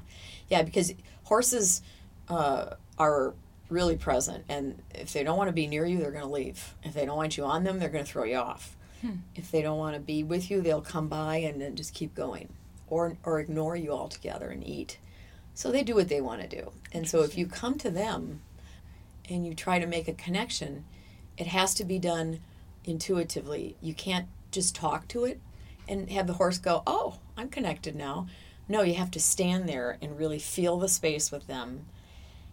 yeah, 0.49 0.63
because 0.63 0.93
horses 1.23 1.81
uh, 2.27 2.75
are 2.97 3.33
really 3.69 3.97
present, 3.97 4.45
and 4.49 4.81
if 4.93 5.13
they 5.13 5.23
don't 5.23 5.37
want 5.37 5.47
to 5.49 5.53
be 5.53 5.67
near 5.67 5.85
you, 5.85 5.99
they're 5.99 6.11
going 6.11 6.23
to 6.23 6.29
leave. 6.29 6.73
If 6.83 6.93
they 6.93 7.05
don't 7.05 7.17
want 7.17 7.37
you 7.37 7.45
on 7.45 7.63
them, 7.63 7.79
they're 7.79 7.89
going 7.89 8.05
to 8.05 8.11
throw 8.11 8.23
you 8.23 8.37
off. 8.37 8.75
Hmm. 9.01 9.17
If 9.35 9.51
they 9.51 9.61
don't 9.61 9.77
want 9.77 9.95
to 9.95 10.01
be 10.01 10.23
with 10.23 10.49
you, 10.49 10.61
they'll 10.61 10.81
come 10.81 11.07
by 11.07 11.37
and 11.37 11.61
then 11.61 11.75
just 11.75 11.93
keep 11.93 12.15
going, 12.15 12.49
or 12.87 13.17
or 13.23 13.39
ignore 13.39 13.75
you 13.75 13.91
altogether 13.91 14.49
and 14.49 14.65
eat. 14.65 14.99
So 15.53 15.71
they 15.71 15.83
do 15.83 15.95
what 15.95 16.09
they 16.09 16.21
want 16.21 16.41
to 16.41 16.47
do, 16.47 16.71
and 16.91 17.07
so 17.07 17.21
if 17.21 17.37
you 17.37 17.45
come 17.45 17.77
to 17.79 17.91
them, 17.91 18.41
and 19.29 19.45
you 19.45 19.53
try 19.53 19.79
to 19.79 19.85
make 19.85 20.07
a 20.07 20.13
connection, 20.13 20.85
it 21.37 21.47
has 21.47 21.73
to 21.75 21.85
be 21.85 21.99
done 21.99 22.39
intuitively. 22.83 23.75
You 23.81 23.93
can't 23.93 24.27
just 24.51 24.75
talk 24.75 25.07
to 25.09 25.25
it 25.25 25.39
and 25.87 26.09
have 26.09 26.27
the 26.27 26.33
horse 26.33 26.57
go, 26.57 26.83
"Oh, 26.87 27.19
I'm 27.37 27.49
connected 27.49 27.95
now." 27.95 28.27
No, 28.69 28.83
you 28.83 28.93
have 28.93 29.11
to 29.11 29.19
stand 29.19 29.67
there 29.67 29.97
and 29.99 30.17
really 30.17 30.37
feel 30.37 30.77
the 30.77 30.87
space 30.87 31.31
with 31.31 31.47
them. 31.47 31.87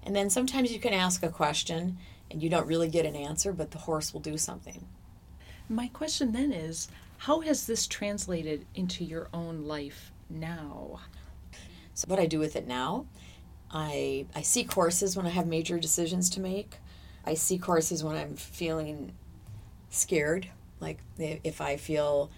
And 0.02 0.16
then 0.16 0.30
sometimes 0.30 0.73
you 0.73 0.80
can 0.80 0.94
ask 0.94 1.23
a 1.23 1.28
question 1.28 1.99
and 2.30 2.42
you 2.42 2.49
don't 2.49 2.66
really 2.66 2.88
get 2.88 3.04
an 3.04 3.14
answer, 3.14 3.52
but 3.52 3.70
the 3.70 3.78
horse 3.78 4.14
will 4.14 4.20
do 4.20 4.38
something. 4.38 4.87
My 5.68 5.88
question 5.88 6.32
then 6.32 6.52
is 6.52 6.88
how 7.18 7.40
has 7.40 7.66
this 7.66 7.87
translated 7.87 8.64
into 8.75 9.04
your 9.04 9.28
own 9.35 9.64
life 9.64 10.11
now? 10.30 11.00
So, 11.92 12.06
what 12.08 12.18
I 12.18 12.26
do 12.26 12.38
with 12.38 12.56
it 12.56 12.66
now, 12.66 13.06
I, 13.70 14.26
I 14.35 14.42
seek 14.42 14.73
horses 14.73 15.16
when 15.16 15.26
I 15.26 15.30
have 15.30 15.46
major 15.46 15.78
decisions 15.78 16.30
to 16.30 16.40
make. 16.40 16.76
I 17.25 17.35
see 17.35 17.56
horses 17.56 18.04
when 18.04 18.16
I'm 18.16 18.37
feeling 18.37 19.12
scared, 19.90 20.49
like 20.78 20.99
if 21.18 21.61
I 21.61 21.76
feel 21.76 22.30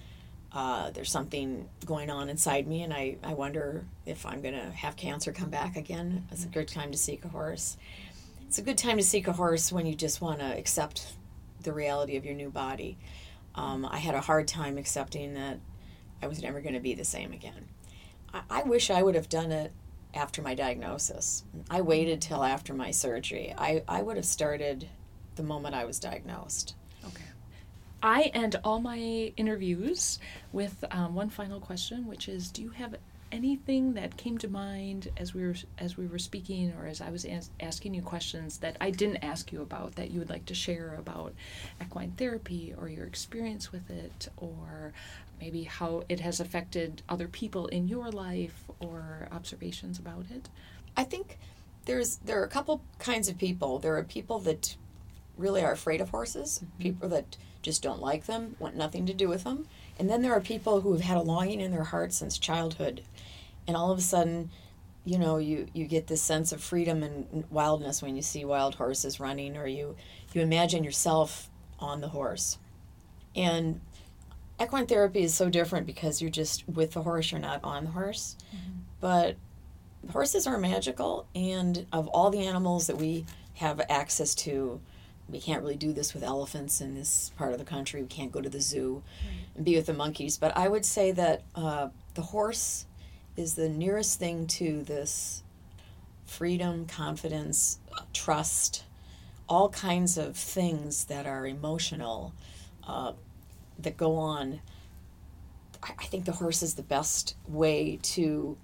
uh, 0.52 0.90
there's 0.90 1.10
something 1.10 1.68
going 1.84 2.10
on 2.10 2.28
inside 2.28 2.66
me, 2.66 2.82
and 2.82 2.92
I, 2.92 3.16
I 3.22 3.34
wonder 3.34 3.84
if 4.06 4.24
I'm 4.24 4.40
going 4.40 4.54
to 4.54 4.70
have 4.70 4.96
cancer 4.96 5.32
come 5.32 5.50
back 5.50 5.76
again. 5.76 6.26
It's 6.30 6.44
a 6.44 6.48
good 6.48 6.68
time 6.68 6.90
to 6.92 6.98
seek 6.98 7.24
a 7.24 7.28
horse. 7.28 7.76
It's 8.46 8.58
a 8.58 8.62
good 8.62 8.78
time 8.78 8.96
to 8.96 9.02
seek 9.02 9.28
a 9.28 9.32
horse 9.32 9.70
when 9.70 9.84
you 9.84 9.94
just 9.94 10.22
want 10.22 10.38
to 10.38 10.46
accept 10.46 11.14
the 11.62 11.72
reality 11.72 12.16
of 12.16 12.24
your 12.24 12.34
new 12.34 12.50
body. 12.50 12.96
Um, 13.54 13.84
I 13.84 13.98
had 13.98 14.14
a 14.14 14.20
hard 14.20 14.48
time 14.48 14.78
accepting 14.78 15.34
that 15.34 15.58
I 16.22 16.26
was 16.28 16.42
never 16.42 16.60
going 16.60 16.74
to 16.74 16.80
be 16.80 16.94
the 16.94 17.04
same 17.04 17.32
again. 17.32 17.68
I, 18.32 18.42
I 18.48 18.62
wish 18.62 18.90
I 18.90 19.02
would 19.02 19.14
have 19.16 19.28
done 19.28 19.52
it 19.52 19.72
after 20.14 20.40
my 20.40 20.54
diagnosis. 20.54 21.44
I 21.68 21.82
waited 21.82 22.22
till 22.22 22.42
after 22.42 22.72
my 22.72 22.90
surgery. 22.90 23.54
I, 23.56 23.82
I 23.86 24.00
would 24.00 24.16
have 24.16 24.24
started 24.24 24.88
the 25.36 25.42
moment 25.42 25.74
I 25.74 25.84
was 25.84 25.98
diagnosed. 25.98 26.74
I 28.02 28.30
end 28.34 28.56
all 28.62 28.80
my 28.80 29.32
interviews 29.36 30.18
with 30.52 30.84
um, 30.90 31.14
one 31.14 31.30
final 31.30 31.60
question, 31.60 32.06
which 32.06 32.28
is: 32.28 32.50
Do 32.50 32.62
you 32.62 32.70
have 32.70 32.94
anything 33.30 33.94
that 33.94 34.16
came 34.16 34.38
to 34.38 34.48
mind 34.48 35.08
as 35.16 35.34
we 35.34 35.44
were 35.44 35.54
as 35.78 35.96
we 35.96 36.06
were 36.06 36.18
speaking, 36.18 36.72
or 36.78 36.86
as 36.86 37.00
I 37.00 37.10
was 37.10 37.24
as- 37.24 37.50
asking 37.60 37.94
you 37.94 38.02
questions 38.02 38.58
that 38.58 38.76
I 38.80 38.90
didn't 38.90 39.18
ask 39.18 39.52
you 39.52 39.62
about 39.62 39.96
that 39.96 40.10
you 40.10 40.18
would 40.20 40.30
like 40.30 40.46
to 40.46 40.54
share 40.54 40.94
about 40.98 41.34
equine 41.82 42.12
therapy, 42.12 42.74
or 42.78 42.88
your 42.88 43.06
experience 43.06 43.72
with 43.72 43.90
it, 43.90 44.28
or 44.36 44.92
maybe 45.40 45.64
how 45.64 46.04
it 46.08 46.20
has 46.20 46.40
affected 46.40 47.02
other 47.08 47.28
people 47.28 47.66
in 47.66 47.88
your 47.88 48.10
life, 48.10 48.64
or 48.80 49.28
observations 49.32 49.98
about 49.98 50.24
it? 50.30 50.48
I 50.96 51.04
think 51.04 51.38
there's 51.84 52.16
there 52.18 52.40
are 52.40 52.44
a 52.44 52.48
couple 52.48 52.82
kinds 52.98 53.28
of 53.28 53.38
people. 53.38 53.78
There 53.78 53.96
are 53.96 54.04
people 54.04 54.38
that 54.40 54.76
really 55.36 55.62
are 55.62 55.72
afraid 55.72 56.00
of 56.00 56.10
horses, 56.10 56.60
mm-hmm. 56.62 56.82
people 56.82 57.08
that 57.08 57.36
just 57.62 57.82
don't 57.82 58.00
like 58.00 58.26
them, 58.26 58.56
want 58.58 58.76
nothing 58.76 59.06
to 59.06 59.14
do 59.14 59.28
with 59.28 59.44
them. 59.44 59.66
And 59.98 60.08
then 60.08 60.22
there 60.22 60.32
are 60.32 60.40
people 60.40 60.80
who 60.80 60.92
have 60.92 61.02
had 61.02 61.16
a 61.16 61.22
longing 61.22 61.60
in 61.60 61.72
their 61.72 61.84
heart 61.84 62.12
since 62.12 62.38
childhood. 62.38 63.02
And 63.66 63.76
all 63.76 63.90
of 63.90 63.98
a 63.98 64.02
sudden, 64.02 64.50
you 65.04 65.18
know, 65.18 65.38
you, 65.38 65.66
you 65.72 65.86
get 65.86 66.06
this 66.06 66.22
sense 66.22 66.52
of 66.52 66.62
freedom 66.62 67.02
and 67.02 67.44
wildness 67.50 68.02
when 68.02 68.14
you 68.14 68.22
see 68.22 68.44
wild 68.44 68.76
horses 68.76 69.18
running, 69.18 69.56
or 69.56 69.66
you, 69.66 69.96
you 70.32 70.40
imagine 70.40 70.84
yourself 70.84 71.50
on 71.78 72.00
the 72.00 72.08
horse. 72.08 72.58
And 73.34 73.80
equine 74.60 74.86
therapy 74.86 75.22
is 75.22 75.34
so 75.34 75.48
different 75.48 75.86
because 75.86 76.20
you're 76.20 76.30
just 76.30 76.68
with 76.68 76.92
the 76.92 77.02
horse, 77.02 77.32
you're 77.32 77.40
not 77.40 77.60
on 77.64 77.84
the 77.84 77.90
horse. 77.90 78.36
Mm-hmm. 78.54 78.78
But 79.00 79.36
horses 80.12 80.46
are 80.46 80.58
magical, 80.58 81.26
and 81.34 81.86
of 81.92 82.08
all 82.08 82.30
the 82.30 82.46
animals 82.46 82.86
that 82.86 82.96
we 82.96 83.26
have 83.54 83.80
access 83.88 84.34
to, 84.34 84.80
we 85.28 85.40
can't 85.40 85.62
really 85.62 85.76
do 85.76 85.92
this 85.92 86.14
with 86.14 86.22
elephants 86.22 86.80
in 86.80 86.94
this 86.94 87.30
part 87.36 87.52
of 87.52 87.58
the 87.58 87.64
country. 87.64 88.00
We 88.00 88.08
can't 88.08 88.32
go 88.32 88.40
to 88.40 88.48
the 88.48 88.60
zoo 88.60 89.02
right. 89.24 89.46
and 89.56 89.64
be 89.64 89.76
with 89.76 89.86
the 89.86 89.94
monkeys. 89.94 90.38
But 90.38 90.56
I 90.56 90.68
would 90.68 90.86
say 90.86 91.12
that 91.12 91.42
uh, 91.54 91.88
the 92.14 92.22
horse 92.22 92.86
is 93.36 93.54
the 93.54 93.68
nearest 93.68 94.18
thing 94.18 94.46
to 94.46 94.82
this 94.82 95.42
freedom, 96.24 96.86
confidence, 96.86 97.78
trust, 98.12 98.84
all 99.48 99.68
kinds 99.68 100.18
of 100.18 100.36
things 100.36 101.04
that 101.06 101.26
are 101.26 101.46
emotional 101.46 102.34
uh, 102.86 103.12
that 103.78 103.96
go 103.96 104.16
on. 104.16 104.60
I, 105.82 105.92
I 105.98 106.04
think 106.04 106.24
the 106.24 106.32
horse 106.32 106.62
is 106.62 106.74
the 106.74 106.82
best 106.82 107.36
way 107.46 107.98
to, 108.02 108.56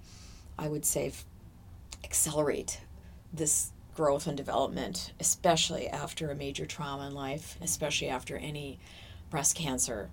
I 0.57 0.67
would 0.67 0.85
say, 0.85 1.07
f- 1.07 1.25
accelerate 2.03 2.81
this 3.33 3.71
growth 3.95 4.27
and 4.27 4.37
development, 4.37 5.13
especially 5.19 5.87
after 5.87 6.29
a 6.29 6.35
major 6.35 6.65
trauma 6.65 7.07
in 7.07 7.13
life, 7.13 7.57
especially 7.61 8.09
after 8.09 8.37
any 8.37 8.77
breast 9.29 9.55
cancer 9.55 10.09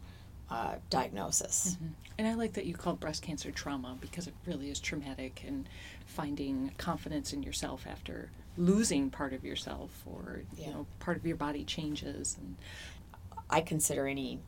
uh, 0.51 0.77
diagnosis. 0.91 1.77
Mm-hmm. 1.77 1.93
And 2.19 2.29
I 2.29 2.35
like 2.35 2.53
that 2.55 2.67
you 2.67 2.75
call 2.75 2.95
breast 2.95 3.23
cancer 3.23 3.51
trauma 3.51 3.97
because 4.01 4.27
it 4.27 4.35
really 4.47 4.71
is 4.71 4.79
traumatic 4.79 5.45
and 5.47 5.69
finding 6.07 6.73
confidence 6.79 7.33
in 7.33 7.43
yourself 7.43 7.87
after 7.87 8.31
losing 8.59 9.09
part 9.09 9.33
of 9.33 9.45
yourself 9.45 9.91
or 10.05 10.43
yeah. 10.57 10.67
you 10.67 10.73
know 10.73 10.87
part 11.01 11.17
of 11.17 11.25
your 11.25 11.37
body 11.37 11.65
changes 11.65 12.37
and 12.39 12.55
I 13.49 13.63
consider 13.63 14.07
any 14.07 14.41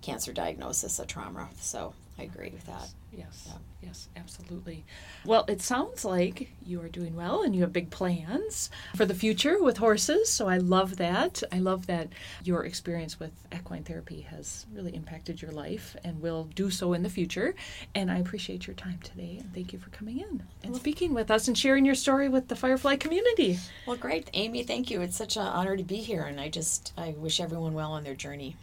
cancer 0.00 0.32
diagnosis 0.32 0.98
a 0.98 1.06
trauma. 1.06 1.48
So 1.60 1.94
I 2.18 2.24
agree 2.24 2.50
with 2.50 2.66
that. 2.66 2.88
Yes, 3.10 3.46
yeah. 3.46 3.58
yes, 3.82 4.08
absolutely. 4.16 4.84
Well, 5.24 5.44
it 5.48 5.60
sounds 5.60 6.04
like 6.04 6.50
you 6.64 6.80
are 6.80 6.88
doing 6.88 7.16
well 7.16 7.42
and 7.42 7.54
you 7.54 7.62
have 7.62 7.72
big 7.72 7.90
plans 7.90 8.70
for 8.94 9.04
the 9.04 9.14
future 9.14 9.62
with 9.62 9.78
horses. 9.78 10.30
So 10.30 10.46
I 10.48 10.58
love 10.58 10.96
that. 10.96 11.42
I 11.50 11.58
love 11.58 11.86
that 11.86 12.08
your 12.44 12.64
experience 12.64 13.18
with 13.18 13.32
equine 13.54 13.82
therapy 13.82 14.22
has 14.22 14.66
really 14.74 14.94
impacted 14.94 15.40
your 15.40 15.52
life 15.52 15.96
and 16.04 16.20
will 16.20 16.44
do 16.54 16.70
so 16.70 16.92
in 16.92 17.02
the 17.02 17.10
future. 17.10 17.54
And 17.94 18.10
I 18.10 18.18
appreciate 18.18 18.66
your 18.66 18.76
time 18.76 18.98
today 19.02 19.38
and 19.40 19.52
thank 19.54 19.72
you 19.72 19.78
for 19.78 19.90
coming 19.90 20.20
in 20.20 20.42
and 20.62 20.76
speaking 20.76 21.14
with 21.14 21.30
us 21.30 21.48
and 21.48 21.56
sharing 21.56 21.84
your 21.84 21.94
story 21.94 22.28
with 22.28 22.48
the 22.48 22.56
Firefly 22.56 22.96
community. 22.96 23.58
Well, 23.86 23.96
great. 23.96 24.30
Amy, 24.34 24.62
thank 24.62 24.90
you. 24.90 25.00
It's 25.00 25.16
such 25.16 25.36
an 25.36 25.42
honor 25.42 25.76
to 25.76 25.84
be 25.84 25.96
here 25.96 26.22
and 26.22 26.40
I 26.40 26.48
just 26.48 26.92
I 26.96 27.10
wish 27.16 27.40
everyone 27.40 27.74
well 27.74 27.92
on 27.92 28.04
their 28.04 28.14
journey. 28.14 28.56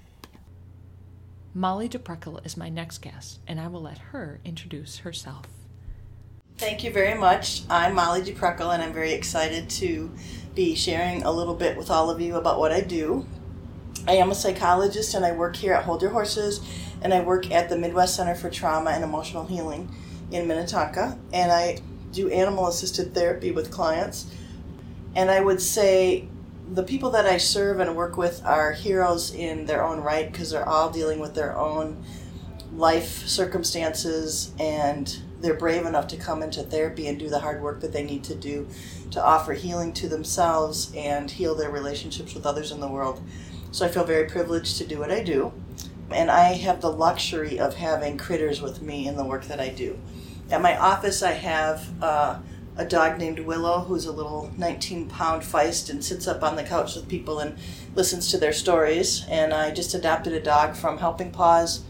Molly 1.54 1.90
DePrekel 1.90 2.46
is 2.46 2.56
my 2.56 2.70
next 2.70 3.00
guest, 3.00 3.40
and 3.48 3.60
I 3.60 3.68
will 3.68 3.82
let 3.82 3.98
her 3.98 4.40
introduce 4.46 5.00
herself. 5.00 5.48
Thank 6.60 6.84
you 6.84 6.92
very 6.92 7.18
much. 7.18 7.64
I'm 7.72 7.96
Molly 7.96 8.22
DePrekel, 8.22 8.72
and 8.72 8.84
I'm 8.84 8.94
very 8.94 9.14
excited 9.14 9.68
to 9.72 10.12
be 10.54 10.76
sharing 10.76 11.24
a 11.24 11.32
little 11.32 11.56
bit 11.56 11.76
with 11.76 11.90
all 11.90 12.12
of 12.12 12.22
you 12.22 12.36
about 12.36 12.60
what 12.60 12.72
I 12.72 12.82
do. 12.82 13.26
I 14.08 14.14
am 14.14 14.30
a 14.30 14.36
psychologist, 14.36 15.16
and 15.16 15.26
I 15.26 15.32
work 15.32 15.56
here 15.56 15.74
at 15.74 15.86
Hold 15.86 16.04
Your 16.04 16.12
Horses, 16.12 16.62
and 17.02 17.16
I 17.16 17.22
work 17.22 17.50
at 17.50 17.68
the 17.68 17.78
Midwest 17.78 18.16
Center 18.16 18.36
for 18.36 18.52
Trauma 18.52 18.92
and 18.92 19.04
Emotional 19.04 19.46
Healing 19.46 19.92
in 20.30 20.48
Minnetonka, 20.48 21.18
and 21.34 21.52
I 21.52 21.80
do 22.12 22.30
animal 22.30 22.68
assisted 22.68 23.16
therapy 23.16 23.52
with 23.52 23.72
clients. 23.72 24.32
And 25.16 25.32
I 25.32 25.40
would 25.42 25.62
say 25.62 26.28
the 26.72 26.84
people 26.84 27.10
that 27.12 27.26
I 27.26 27.38
serve 27.38 27.80
and 27.80 27.96
work 27.96 28.16
with 28.16 28.46
are 28.46 28.74
heroes 28.74 29.34
in 29.34 29.66
their 29.66 29.84
own 29.84 30.02
right 30.02 30.32
because 30.32 30.52
they're 30.52 30.68
all 30.68 30.90
dealing 30.90 31.20
with 31.20 31.34
their 31.34 31.58
own 31.58 32.04
life 32.74 33.28
circumstances 33.28 34.54
and 34.60 35.20
they're 35.42 35.56
brave 35.56 35.86
enough 35.86 36.08
to 36.08 36.18
come 36.18 36.44
into 36.44 36.62
therapy 36.62 37.08
and 37.08 37.18
do 37.18 37.30
the 37.30 37.40
hard 37.40 37.62
work 37.62 37.82
that 37.82 37.92
they 37.92 38.04
need 38.04 38.24
to 38.26 38.36
do 38.36 38.68
to 39.10 39.24
offer 39.24 39.54
healing 39.54 39.94
to 39.94 40.08
themselves 40.08 40.92
and 40.96 41.32
heal 41.32 41.56
their 41.56 41.72
relationships 41.72 42.36
with 42.36 42.46
others 42.46 42.72
in 42.72 42.80
the 42.80 42.88
world. 42.88 43.22
So 43.72 43.86
I 43.86 43.90
feel 43.90 44.04
very 44.04 44.30
privileged 44.30 44.78
to 44.78 44.86
do 44.86 45.00
what 45.00 45.12
I 45.12 45.24
do. 45.24 45.52
And 46.12 46.30
I 46.30 46.54
have 46.54 46.82
the 46.82 46.92
luxury 46.92 47.60
of 47.60 47.76
having 47.76 48.18
critters 48.18 48.62
with 48.62 48.82
me 48.82 49.08
in 49.08 49.16
the 49.16 49.24
work 49.24 49.46
that 49.46 49.60
I 49.60 49.70
do. 49.70 49.98
At 50.52 50.62
my 50.62 50.78
office, 50.78 51.22
I 51.22 51.34
have 51.34 51.88
uh, 52.02 52.40
a 52.80 52.86
dog 52.86 53.18
named 53.18 53.40
Willow, 53.40 53.82
who's 53.82 54.06
a 54.06 54.12
little 54.12 54.52
19 54.58 55.10
pound 55.10 55.42
feist 55.42 55.90
and 55.90 56.04
sits 56.04 56.28
up 56.28 56.42
on 56.42 56.56
the 56.56 56.64
couch 56.64 56.96
with 56.96 57.10
people 57.10 57.40
and 57.40 57.58
listens 57.94 58.32
to 58.32 58.38
their 58.38 58.54
stories. 58.54 59.26
And 59.28 59.54
I 59.54 59.72
just 59.72 59.94
adopted 59.94 60.32
a 60.32 60.40
dog 60.40 60.78
from 60.78 60.98
Helping 60.98 61.30
Paws 61.30 61.84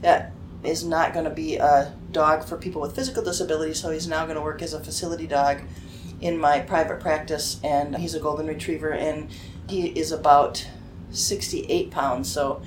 that 0.00 0.32
is 0.64 0.82
not 0.82 1.12
going 1.12 1.26
to 1.26 1.30
be 1.30 1.56
a 1.56 1.94
dog 2.10 2.44
for 2.44 2.56
people 2.56 2.80
with 2.80 2.96
physical 2.96 3.22
disabilities, 3.22 3.80
so 3.80 3.90
he's 3.90 4.08
now 4.08 4.24
going 4.24 4.36
to 4.36 4.42
work 4.42 4.62
as 4.62 4.72
a 4.72 4.80
facility 4.80 5.26
dog 5.26 5.60
in 6.22 6.38
my 6.38 6.60
private 6.60 7.00
practice. 7.00 7.60
And 7.62 7.96
he's 7.96 8.14
a 8.14 8.20
golden 8.20 8.46
retriever, 8.46 8.92
and 8.92 9.28
he 9.68 9.88
is 9.88 10.10
about 10.10 10.66
68 11.10 11.90
pounds, 11.90 12.32
so 12.32 12.62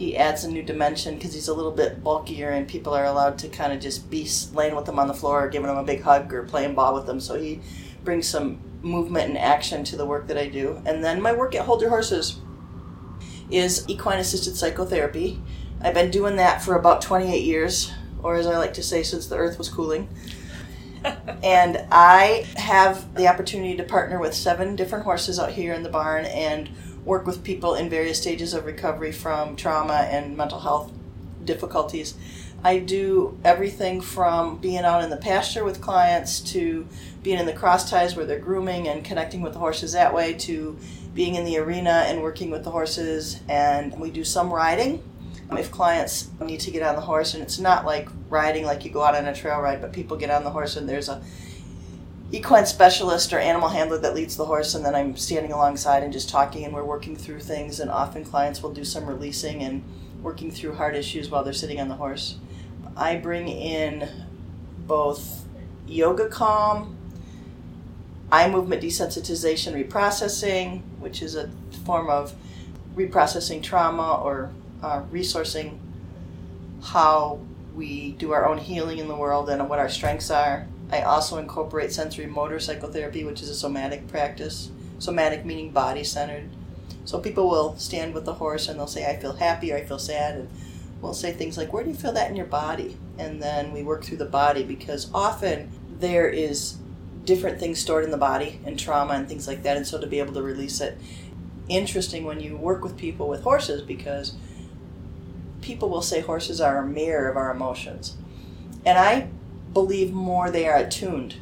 he 0.00 0.16
adds 0.16 0.44
a 0.44 0.50
new 0.50 0.62
dimension 0.62 1.16
because 1.16 1.34
he's 1.34 1.48
a 1.48 1.52
little 1.52 1.70
bit 1.70 2.02
bulkier, 2.02 2.48
and 2.48 2.66
people 2.66 2.94
are 2.94 3.04
allowed 3.04 3.36
to 3.36 3.48
kind 3.48 3.70
of 3.70 3.80
just 3.80 4.10
be 4.10 4.26
laying 4.54 4.74
with 4.74 4.88
him 4.88 4.98
on 4.98 5.06
the 5.06 5.12
floor, 5.12 5.44
or 5.44 5.48
giving 5.50 5.68
him 5.68 5.76
a 5.76 5.84
big 5.84 6.00
hug, 6.00 6.32
or 6.32 6.42
playing 6.44 6.74
ball 6.74 6.94
with 6.94 7.06
him. 7.06 7.20
So 7.20 7.38
he 7.38 7.60
brings 8.02 8.26
some 8.26 8.62
movement 8.80 9.28
and 9.28 9.36
action 9.36 9.84
to 9.84 9.96
the 9.96 10.06
work 10.06 10.26
that 10.28 10.38
I 10.38 10.48
do. 10.48 10.80
And 10.86 11.04
then 11.04 11.20
my 11.20 11.34
work 11.34 11.54
at 11.54 11.66
Hold 11.66 11.82
Your 11.82 11.90
Horses 11.90 12.40
is 13.50 13.84
equine 13.90 14.18
assisted 14.18 14.56
psychotherapy. 14.56 15.38
I've 15.82 15.92
been 15.92 16.10
doing 16.10 16.36
that 16.36 16.62
for 16.62 16.76
about 16.76 17.02
28 17.02 17.44
years, 17.44 17.92
or 18.22 18.36
as 18.36 18.46
I 18.46 18.56
like 18.56 18.72
to 18.74 18.82
say, 18.82 19.02
since 19.02 19.26
the 19.26 19.36
earth 19.36 19.58
was 19.58 19.68
cooling. 19.68 20.08
and 21.42 21.84
I 21.92 22.46
have 22.56 23.14
the 23.16 23.28
opportunity 23.28 23.76
to 23.76 23.84
partner 23.84 24.18
with 24.18 24.32
seven 24.32 24.76
different 24.76 25.04
horses 25.04 25.38
out 25.38 25.52
here 25.52 25.74
in 25.74 25.82
the 25.82 25.90
barn 25.90 26.24
and 26.24 26.70
work 27.04 27.26
with 27.26 27.42
people 27.42 27.74
in 27.74 27.88
various 27.88 28.20
stages 28.20 28.54
of 28.54 28.66
recovery 28.66 29.12
from 29.12 29.56
trauma 29.56 30.08
and 30.10 30.36
mental 30.36 30.60
health 30.60 30.92
difficulties. 31.44 32.14
I 32.62 32.78
do 32.78 33.38
everything 33.42 34.02
from 34.02 34.58
being 34.58 34.84
out 34.84 35.02
in 35.02 35.08
the 35.08 35.16
pasture 35.16 35.64
with 35.64 35.80
clients 35.80 36.40
to 36.52 36.86
being 37.22 37.38
in 37.38 37.46
the 37.46 37.54
cross 37.54 37.88
ties 37.88 38.16
where 38.16 38.26
they're 38.26 38.38
grooming 38.38 38.86
and 38.86 39.02
connecting 39.02 39.40
with 39.40 39.54
the 39.54 39.58
horses 39.58 39.92
that 39.92 40.14
way 40.14 40.34
to 40.34 40.78
being 41.14 41.34
in 41.36 41.44
the 41.44 41.56
arena 41.58 42.04
and 42.06 42.22
working 42.22 42.50
with 42.50 42.64
the 42.64 42.70
horses. 42.70 43.40
And 43.48 43.98
we 43.98 44.10
do 44.10 44.24
some 44.24 44.52
riding 44.52 45.02
um, 45.48 45.56
if 45.56 45.70
clients 45.70 46.28
need 46.40 46.60
to 46.60 46.70
get 46.70 46.82
on 46.82 46.96
the 46.96 47.00
horse. 47.00 47.32
And 47.32 47.42
it's 47.42 47.58
not 47.58 47.86
like 47.86 48.08
riding 48.28 48.64
like 48.64 48.84
you 48.84 48.90
go 48.90 49.02
out 49.02 49.14
on 49.14 49.26
a 49.26 49.34
trail 49.34 49.60
ride, 49.60 49.80
but 49.80 49.92
people 49.92 50.18
get 50.18 50.30
on 50.30 50.44
the 50.44 50.50
horse 50.50 50.76
and 50.76 50.88
there's 50.88 51.08
a 51.08 51.22
equine 52.32 52.64
specialist 52.64 53.32
or 53.32 53.38
animal 53.38 53.68
handler 53.68 53.98
that 53.98 54.14
leads 54.14 54.36
the 54.36 54.44
horse 54.44 54.74
and 54.74 54.84
then 54.84 54.94
I'm 54.94 55.16
standing 55.16 55.52
alongside 55.52 56.02
and 56.02 56.12
just 56.12 56.28
talking 56.28 56.64
and 56.64 56.72
we're 56.72 56.84
working 56.84 57.16
through 57.16 57.40
things 57.40 57.80
and 57.80 57.90
often 57.90 58.24
clients 58.24 58.62
will 58.62 58.72
do 58.72 58.84
some 58.84 59.06
releasing 59.06 59.62
and 59.62 59.82
working 60.22 60.50
through 60.50 60.74
hard 60.74 60.94
issues 60.94 61.28
while 61.28 61.42
they're 61.42 61.52
sitting 61.52 61.80
on 61.80 61.88
the 61.88 61.96
horse. 61.96 62.36
I 62.96 63.16
bring 63.16 63.48
in 63.48 64.08
both 64.86 65.44
yoga 65.86 66.28
calm, 66.28 66.96
eye 68.30 68.48
movement 68.48 68.82
desensitization 68.82 69.88
reprocessing, 69.88 70.82
which 71.00 71.22
is 71.22 71.34
a 71.34 71.50
form 71.84 72.08
of 72.08 72.34
reprocessing 72.94 73.62
trauma 73.62 74.20
or 74.22 74.50
uh, 74.82 75.02
resourcing 75.12 75.78
how 76.82 77.40
we 77.74 78.12
do 78.12 78.32
our 78.32 78.46
own 78.46 78.58
healing 78.58 78.98
in 78.98 79.08
the 79.08 79.16
world 79.16 79.48
and 79.50 79.68
what 79.68 79.78
our 79.78 79.88
strengths 79.88 80.30
are. 80.30 80.66
I 80.92 81.02
also 81.02 81.38
incorporate 81.38 81.92
sensory 81.92 82.26
motor 82.26 82.58
psychotherapy, 82.58 83.24
which 83.24 83.42
is 83.42 83.48
a 83.48 83.54
somatic 83.54 84.08
practice. 84.08 84.70
Somatic 84.98 85.44
meaning 85.44 85.70
body 85.70 86.04
centered. 86.04 86.50
So 87.04 87.18
people 87.18 87.48
will 87.48 87.76
stand 87.76 88.12
with 88.12 88.24
the 88.24 88.34
horse 88.34 88.68
and 88.68 88.78
they'll 88.78 88.86
say, 88.86 89.08
I 89.08 89.16
feel 89.16 89.34
happy 89.34 89.72
or 89.72 89.76
I 89.76 89.84
feel 89.84 89.98
sad. 89.98 90.34
And 90.36 90.48
we'll 91.00 91.14
say 91.14 91.32
things 91.32 91.56
like, 91.56 91.72
Where 91.72 91.84
do 91.84 91.90
you 91.90 91.96
feel 91.96 92.12
that 92.12 92.28
in 92.30 92.36
your 92.36 92.46
body? 92.46 92.96
And 93.18 93.42
then 93.42 93.72
we 93.72 93.82
work 93.82 94.04
through 94.04 94.18
the 94.18 94.24
body 94.26 94.62
because 94.62 95.10
often 95.14 95.70
there 95.98 96.28
is 96.28 96.76
different 97.24 97.60
things 97.60 97.78
stored 97.78 98.04
in 98.04 98.10
the 98.10 98.16
body 98.16 98.60
and 98.64 98.78
trauma 98.78 99.14
and 99.14 99.28
things 99.28 99.46
like 99.46 99.62
that. 99.62 99.76
And 99.76 99.86
so 99.86 100.00
to 100.00 100.06
be 100.06 100.18
able 100.18 100.34
to 100.34 100.42
release 100.42 100.80
it, 100.80 100.98
interesting 101.68 102.24
when 102.24 102.40
you 102.40 102.56
work 102.56 102.82
with 102.82 102.96
people 102.96 103.28
with 103.28 103.42
horses 103.42 103.82
because 103.82 104.34
people 105.60 105.88
will 105.88 106.02
say 106.02 106.20
horses 106.20 106.60
are 106.60 106.78
a 106.78 106.86
mirror 106.86 107.28
of 107.28 107.36
our 107.36 107.50
emotions. 107.50 108.16
And 108.84 108.98
I 108.98 109.28
believe 109.72 110.12
more 110.12 110.50
they 110.50 110.66
are 110.66 110.76
attuned. 110.76 111.36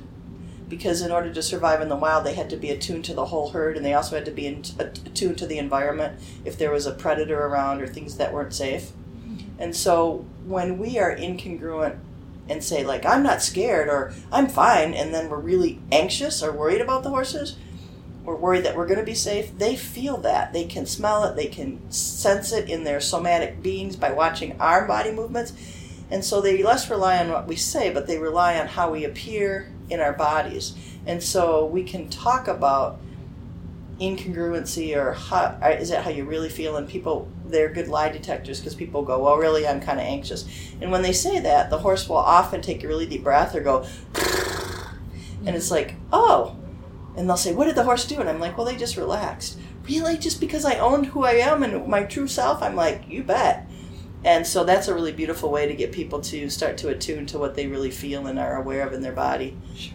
Because 0.68 1.00
in 1.00 1.10
order 1.10 1.32
to 1.32 1.42
survive 1.42 1.80
in 1.80 1.88
the 1.88 1.96
wild 1.96 2.24
they 2.24 2.34
had 2.34 2.50
to 2.50 2.56
be 2.56 2.70
attuned 2.70 3.04
to 3.06 3.14
the 3.14 3.26
whole 3.26 3.50
herd 3.50 3.76
and 3.76 3.84
they 3.84 3.94
also 3.94 4.16
had 4.16 4.26
to 4.26 4.30
be 4.30 4.46
attuned 4.46 5.38
to 5.38 5.46
the 5.46 5.58
environment 5.58 6.20
if 6.44 6.58
there 6.58 6.70
was 6.70 6.86
a 6.86 6.92
predator 6.92 7.46
around 7.46 7.80
or 7.80 7.86
things 7.86 8.16
that 8.16 8.32
weren't 8.32 8.54
safe. 8.54 8.92
And 9.58 9.74
so 9.74 10.26
when 10.44 10.78
we 10.78 10.98
are 10.98 11.14
incongruent 11.14 11.98
and 12.48 12.64
say 12.64 12.82
like 12.82 13.04
i'm 13.04 13.22
not 13.22 13.42
scared 13.42 13.88
or 13.90 14.10
i'm 14.32 14.48
fine 14.48 14.94
and 14.94 15.12
then 15.12 15.28
we're 15.28 15.38
really 15.38 15.78
anxious 15.92 16.42
or 16.42 16.50
worried 16.50 16.80
about 16.80 17.02
the 17.02 17.10
horses 17.10 17.58
we're 18.28 18.36
worried 18.36 18.62
that 18.62 18.76
we're 18.76 18.86
going 18.86 18.98
to 18.98 19.04
be 19.04 19.14
safe 19.14 19.56
they 19.56 19.74
feel 19.74 20.18
that. 20.18 20.52
They 20.52 20.66
can 20.66 20.84
smell 20.84 21.24
it. 21.24 21.34
They 21.34 21.46
can 21.46 21.90
sense 21.90 22.52
it 22.52 22.68
in 22.68 22.84
their 22.84 23.00
somatic 23.00 23.62
beings 23.62 23.96
by 23.96 24.12
watching 24.12 24.60
our 24.60 24.86
body 24.86 25.10
movements 25.10 25.54
and 26.10 26.24
so 26.24 26.40
they 26.40 26.62
less 26.62 26.88
rely 26.90 27.18
on 27.18 27.30
what 27.30 27.46
we 27.46 27.56
say, 27.56 27.90
but 27.92 28.06
they 28.06 28.18
rely 28.18 28.58
on 28.58 28.66
how 28.66 28.90
we 28.90 29.04
appear 29.04 29.72
in 29.90 30.00
our 30.00 30.12
bodies. 30.12 30.74
And 31.06 31.22
so 31.22 31.66
we 31.66 31.82
can 31.84 32.08
talk 32.08 32.48
about 32.48 33.00
incongruency 34.00 34.96
or 34.96 35.12
how, 35.12 35.58
uh, 35.62 35.76
is 35.78 35.90
that 35.90 36.04
how 36.04 36.10
you 36.10 36.24
really 36.24 36.48
feel? 36.48 36.76
And 36.76 36.88
people, 36.88 37.28
they're 37.44 37.68
good 37.68 37.88
lie 37.88 38.10
detectors 38.10 38.60
because 38.60 38.74
people 38.74 39.02
go, 39.02 39.22
well, 39.22 39.36
really, 39.36 39.66
I'm 39.66 39.80
kind 39.80 39.98
of 39.98 40.06
anxious. 40.06 40.44
And 40.80 40.90
when 40.90 41.02
they 41.02 41.12
say 41.12 41.40
that, 41.40 41.70
the 41.70 41.78
horse 41.78 42.08
will 42.08 42.16
often 42.16 42.62
take 42.62 42.84
a 42.84 42.88
really 42.88 43.06
deep 43.06 43.24
breath 43.24 43.54
or 43.54 43.60
go, 43.60 43.86
and 45.44 45.56
it's 45.56 45.70
like, 45.70 45.94
oh. 46.12 46.56
And 47.16 47.28
they'll 47.28 47.36
say, 47.36 47.52
what 47.52 47.64
did 47.64 47.74
the 47.74 47.82
horse 47.82 48.06
do? 48.06 48.20
And 48.20 48.28
I'm 48.28 48.38
like, 48.38 48.56
well, 48.56 48.66
they 48.66 48.76
just 48.76 48.96
relaxed. 48.96 49.58
Really? 49.88 50.16
Just 50.16 50.40
because 50.40 50.64
I 50.64 50.78
owned 50.78 51.06
who 51.06 51.24
I 51.24 51.32
am 51.32 51.62
and 51.62 51.86
my 51.88 52.04
true 52.04 52.28
self? 52.28 52.62
I'm 52.62 52.76
like, 52.76 53.08
you 53.08 53.24
bet. 53.24 53.67
And 54.24 54.46
so 54.46 54.64
that's 54.64 54.88
a 54.88 54.94
really 54.94 55.12
beautiful 55.12 55.50
way 55.50 55.66
to 55.66 55.74
get 55.74 55.92
people 55.92 56.20
to 56.22 56.50
start 56.50 56.76
to 56.78 56.88
attune 56.88 57.26
to 57.26 57.38
what 57.38 57.54
they 57.54 57.66
really 57.66 57.90
feel 57.90 58.26
and 58.26 58.38
are 58.38 58.56
aware 58.56 58.86
of 58.86 58.92
in 58.92 59.00
their 59.00 59.12
body. 59.12 59.56
Sure. 59.76 59.94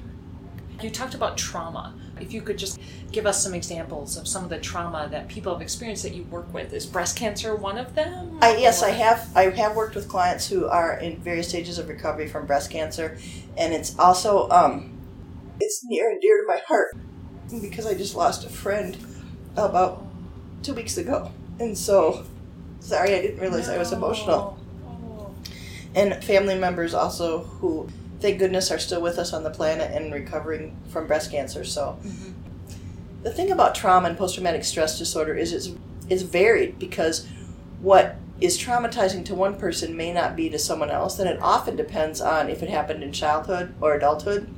You 0.82 0.90
talked 0.90 1.14
about 1.14 1.38
trauma. 1.38 1.94
If 2.20 2.34
you 2.34 2.42
could 2.42 2.58
just 2.58 2.80
give 3.12 3.26
us 3.26 3.42
some 3.42 3.54
examples 3.54 4.18
of 4.18 4.28
some 4.28 4.44
of 4.44 4.50
the 4.50 4.60
trauma 4.60 5.08
that 5.12 5.28
people 5.28 5.54
have 5.54 5.62
experienced 5.62 6.04
that 6.04 6.14
you 6.14 6.24
work 6.24 6.52
with. 6.54 6.74
Is 6.74 6.86
breast 6.86 7.16
cancer 7.16 7.56
one 7.56 7.78
of 7.78 7.96
them? 7.96 8.40
I, 8.42 8.58
yes, 8.58 8.84
I 8.84 8.90
have. 8.90 9.30
I 9.36 9.50
have 9.52 9.76
worked 9.76 9.96
with 9.96 10.10
clients 10.10 10.48
who 10.48 10.68
are 10.68 10.98
in 10.98 11.18
various 11.18 11.48
stages 11.48 11.78
of 11.78 11.88
recovery 11.88 12.28
from 12.28 12.46
breast 12.46 12.72
cancer, 12.72 13.18
and 13.58 13.74
it's 13.74 13.98
also 13.98 14.50
um, 14.50 14.98
it's 15.60 15.84
near 15.86 16.10
and 16.10 16.20
dear 16.22 16.42
to 16.42 16.48
my 16.48 16.60
heart 16.68 16.96
because 17.62 17.86
I 17.86 17.94
just 17.94 18.16
lost 18.16 18.46
a 18.46 18.50
friend 18.50 18.98
about 19.56 20.06
two 20.64 20.74
weeks 20.74 20.98
ago, 20.98 21.32
and 21.60 21.78
so 21.78 22.26
Sorry, 22.84 23.16
I 23.16 23.22
didn't 23.22 23.40
realize 23.40 23.70
no. 23.70 23.76
I 23.76 23.78
was 23.78 23.94
emotional. 23.94 24.60
Oh. 24.86 25.34
And 25.96 26.22
family 26.22 26.56
members 26.56 26.94
also 26.94 27.40
who, 27.44 27.88
thank 28.20 28.40
goodness, 28.40 28.72
are 28.72 28.80
still 28.80 29.02
with 29.02 29.18
us 29.18 29.32
on 29.32 29.44
the 29.44 29.50
planet 29.50 29.90
and 29.92 30.14
recovering 30.14 30.76
from 30.90 31.08
breast 31.08 31.32
cancer. 31.32 31.64
So, 31.64 31.98
mm-hmm. 32.04 32.34
the 33.24 33.32
thing 33.32 33.52
about 33.52 33.74
trauma 33.74 34.10
and 34.10 34.18
post 34.18 34.36
traumatic 34.36 34.66
stress 34.66 35.00
disorder 35.00 35.34
is 35.34 35.54
it's, 35.54 35.70
it's 36.10 36.24
varied 36.24 36.78
because 36.78 37.26
what 37.80 38.18
is 38.42 38.60
traumatizing 38.60 39.24
to 39.26 39.34
one 39.34 39.56
person 39.56 39.96
may 39.96 40.12
not 40.12 40.36
be 40.36 40.50
to 40.50 40.60
someone 40.60 40.92
else. 40.92 41.20
And 41.20 41.30
it 41.30 41.42
often 41.42 41.78
depends 41.78 42.20
on 42.20 42.50
if 42.50 42.62
it 42.62 42.70
happened 42.70 43.02
in 43.02 43.14
childhood 43.14 43.74
or 43.80 43.94
adulthood. 43.94 44.54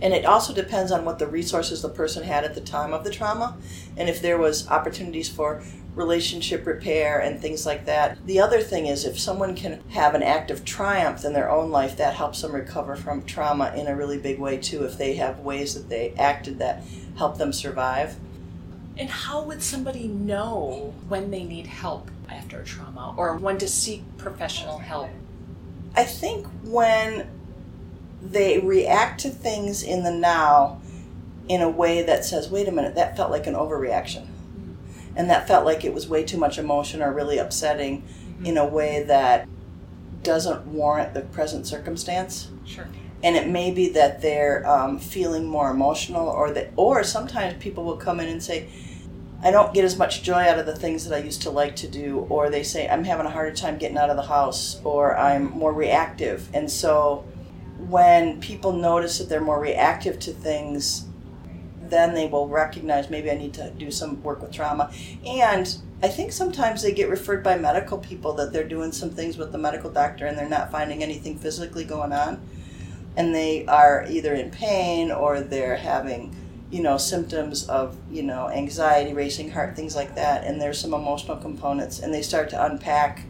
And 0.00 0.14
it 0.14 0.24
also 0.24 0.54
depends 0.54 0.92
on 0.92 1.04
what 1.04 1.18
the 1.18 1.26
resources 1.26 1.82
the 1.82 1.88
person 1.88 2.22
had 2.22 2.44
at 2.44 2.54
the 2.54 2.60
time 2.60 2.92
of 2.92 3.04
the 3.04 3.10
trauma 3.10 3.56
and 3.96 4.08
if 4.08 4.22
there 4.22 4.38
was 4.38 4.68
opportunities 4.68 5.28
for 5.28 5.62
relationship 5.98 6.64
repair 6.64 7.18
and 7.18 7.40
things 7.40 7.66
like 7.66 7.84
that. 7.86 8.24
The 8.24 8.40
other 8.40 8.60
thing 8.60 8.86
is 8.86 9.04
if 9.04 9.18
someone 9.18 9.56
can 9.56 9.82
have 9.90 10.14
an 10.14 10.22
act 10.22 10.50
of 10.50 10.64
triumph 10.64 11.24
in 11.24 11.32
their 11.32 11.50
own 11.50 11.70
life, 11.70 11.96
that 11.96 12.14
helps 12.14 12.40
them 12.40 12.52
recover 12.52 12.94
from 12.94 13.24
trauma 13.24 13.74
in 13.76 13.88
a 13.88 13.96
really 13.96 14.18
big 14.18 14.38
way 14.38 14.58
too, 14.58 14.84
if 14.84 14.96
they 14.96 15.14
have 15.14 15.40
ways 15.40 15.74
that 15.74 15.88
they 15.88 16.14
acted 16.14 16.58
that 16.60 16.84
help 17.16 17.36
them 17.36 17.52
survive. 17.52 18.16
And 18.96 19.10
how 19.10 19.42
would 19.42 19.62
somebody 19.62 20.08
know 20.08 20.94
when 21.08 21.30
they 21.30 21.44
need 21.44 21.66
help 21.66 22.10
after 22.28 22.60
a 22.60 22.64
trauma 22.64 23.14
or 23.16 23.36
when 23.36 23.58
to 23.58 23.68
seek 23.68 24.02
professional 24.16 24.78
help? 24.78 25.10
I 25.96 26.04
think 26.04 26.46
when 26.62 27.28
they 28.22 28.58
react 28.58 29.20
to 29.20 29.30
things 29.30 29.82
in 29.82 30.02
the 30.02 30.10
now 30.10 30.80
in 31.48 31.62
a 31.62 31.68
way 31.68 32.02
that 32.02 32.24
says, 32.24 32.50
wait 32.50 32.68
a 32.68 32.72
minute, 32.72 32.94
that 32.94 33.16
felt 33.16 33.30
like 33.30 33.46
an 33.46 33.54
overreaction 33.54 34.26
and 35.18 35.28
that 35.28 35.48
felt 35.48 35.66
like 35.66 35.84
it 35.84 35.92
was 35.92 36.08
way 36.08 36.22
too 36.22 36.38
much 36.38 36.56
emotion 36.56 37.02
or 37.02 37.12
really 37.12 37.38
upsetting 37.38 38.02
mm-hmm. 38.02 38.46
in 38.46 38.56
a 38.56 38.64
way 38.64 39.02
that 39.02 39.46
doesn't 40.22 40.64
warrant 40.68 41.12
the 41.12 41.20
present 41.20 41.66
circumstance. 41.66 42.50
Sure. 42.64 42.88
And 43.22 43.34
it 43.34 43.48
may 43.48 43.72
be 43.72 43.88
that 43.90 44.22
they're 44.22 44.66
um, 44.66 45.00
feeling 45.00 45.44
more 45.44 45.70
emotional, 45.70 46.28
or 46.28 46.52
that, 46.52 46.70
or 46.76 47.02
sometimes 47.02 47.60
people 47.60 47.82
will 47.82 47.96
come 47.96 48.20
in 48.20 48.28
and 48.28 48.40
say, 48.40 48.68
"I 49.42 49.50
don't 49.50 49.74
get 49.74 49.84
as 49.84 49.98
much 49.98 50.22
joy 50.22 50.42
out 50.42 50.60
of 50.60 50.66
the 50.66 50.76
things 50.76 51.04
that 51.08 51.16
I 51.16 51.18
used 51.18 51.42
to 51.42 51.50
like 51.50 51.74
to 51.76 51.88
do," 51.88 52.26
or 52.28 52.48
they 52.48 52.62
say, 52.62 52.88
"I'm 52.88 53.02
having 53.02 53.26
a 53.26 53.30
harder 53.30 53.50
time 53.50 53.76
getting 53.76 53.98
out 53.98 54.08
of 54.08 54.16
the 54.16 54.22
house," 54.22 54.80
or 54.84 55.16
"I'm 55.16 55.50
more 55.50 55.72
reactive," 55.72 56.48
and 56.54 56.70
so 56.70 57.24
when 57.78 58.40
people 58.40 58.72
notice 58.72 59.18
that 59.18 59.28
they're 59.28 59.40
more 59.40 59.60
reactive 59.60 60.18
to 60.20 60.32
things, 60.32 61.04
then 61.82 62.14
they 62.14 62.26
will 62.26 62.48
recognize 62.48 63.08
maybe 63.08 63.30
I 63.30 63.36
need 63.36 63.54
to 63.54 63.70
do 63.70 63.90
some 63.90 64.22
work 64.22 64.42
with 64.42 64.52
trauma. 64.52 64.90
And 65.24 65.78
I 66.02 66.08
think 66.08 66.32
sometimes 66.32 66.82
they 66.82 66.92
get 66.92 67.08
referred 67.08 67.42
by 67.42 67.56
medical 67.56 67.98
people 67.98 68.34
that 68.34 68.52
they're 68.52 68.68
doing 68.68 68.92
some 68.92 69.10
things 69.10 69.36
with 69.36 69.52
the 69.52 69.58
medical 69.58 69.90
doctor 69.90 70.26
and 70.26 70.36
they're 70.36 70.48
not 70.48 70.70
finding 70.70 71.02
anything 71.02 71.38
physically 71.38 71.84
going 71.84 72.12
on. 72.12 72.40
And 73.16 73.34
they 73.34 73.66
are 73.66 74.04
either 74.08 74.34
in 74.34 74.50
pain 74.50 75.10
or 75.10 75.40
they're 75.40 75.76
having, 75.76 76.36
you 76.70 76.82
know, 76.82 76.98
symptoms 76.98 77.68
of, 77.68 77.96
you 78.10 78.22
know, 78.22 78.48
anxiety, 78.48 79.12
racing 79.12 79.50
heart, 79.50 79.74
things 79.74 79.96
like 79.96 80.14
that. 80.14 80.44
And 80.44 80.60
there's 80.60 80.78
some 80.78 80.94
emotional 80.94 81.36
components. 81.36 81.98
And 81.98 82.14
they 82.14 82.22
start 82.22 82.50
to 82.50 82.64
unpack 82.64 83.24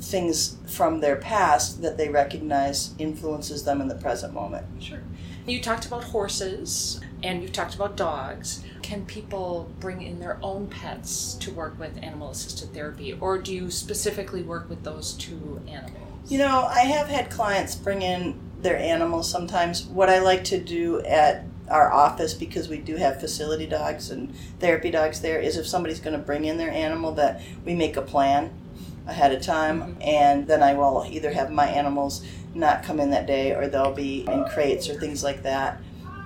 things 0.00 0.56
from 0.66 1.00
their 1.00 1.16
past 1.16 1.82
that 1.82 1.96
they 1.96 2.08
recognize 2.08 2.94
influences 2.98 3.64
them 3.64 3.80
in 3.80 3.88
the 3.88 3.94
present 3.94 4.34
moment. 4.34 4.66
Sure. 4.80 5.02
You 5.46 5.60
talked 5.60 5.86
about 5.86 6.04
horses 6.04 7.00
and 7.22 7.42
you've 7.42 7.52
talked 7.52 7.74
about 7.74 7.96
dogs. 7.96 8.62
Can 8.82 9.06
people 9.06 9.70
bring 9.80 10.02
in 10.02 10.20
their 10.20 10.38
own 10.42 10.66
pets 10.66 11.34
to 11.34 11.50
work 11.50 11.78
with 11.78 12.02
animal 12.02 12.30
assisted 12.30 12.74
therapy, 12.74 13.16
or 13.18 13.38
do 13.38 13.54
you 13.54 13.70
specifically 13.70 14.42
work 14.42 14.68
with 14.68 14.82
those 14.84 15.14
two 15.14 15.60
animals? 15.66 16.30
You 16.30 16.38
know, 16.38 16.64
I 16.64 16.80
have 16.80 17.08
had 17.08 17.30
clients 17.30 17.76
bring 17.76 18.02
in 18.02 18.38
their 18.60 18.76
animals 18.76 19.30
sometimes. 19.30 19.84
What 19.84 20.10
I 20.10 20.18
like 20.18 20.44
to 20.44 20.58
do 20.58 21.00
at 21.00 21.44
our 21.68 21.92
office, 21.92 22.34
because 22.34 22.68
we 22.68 22.78
do 22.78 22.96
have 22.96 23.20
facility 23.20 23.66
dogs 23.66 24.10
and 24.10 24.34
therapy 24.60 24.90
dogs 24.90 25.20
there, 25.20 25.38
is 25.38 25.56
if 25.56 25.66
somebody's 25.66 26.00
going 26.00 26.18
to 26.18 26.24
bring 26.24 26.44
in 26.44 26.58
their 26.58 26.70
animal, 26.70 27.12
that 27.12 27.42
we 27.64 27.74
make 27.74 27.96
a 27.96 28.02
plan 28.02 28.50
ahead 29.06 29.32
of 29.32 29.42
time, 29.42 29.80
mm-hmm. 29.80 30.02
and 30.02 30.46
then 30.46 30.62
I 30.62 30.74
will 30.74 31.06
either 31.10 31.32
have 31.32 31.50
my 31.50 31.66
animals 31.66 32.24
not 32.54 32.82
come 32.82 33.00
in 33.00 33.10
that 33.10 33.26
day 33.26 33.52
or 33.52 33.66
they'll 33.66 33.92
be 33.92 34.24
in 34.28 34.44
crates 34.44 34.88
or 34.88 34.94
things 34.94 35.24
like 35.24 35.42
that. 35.42 35.80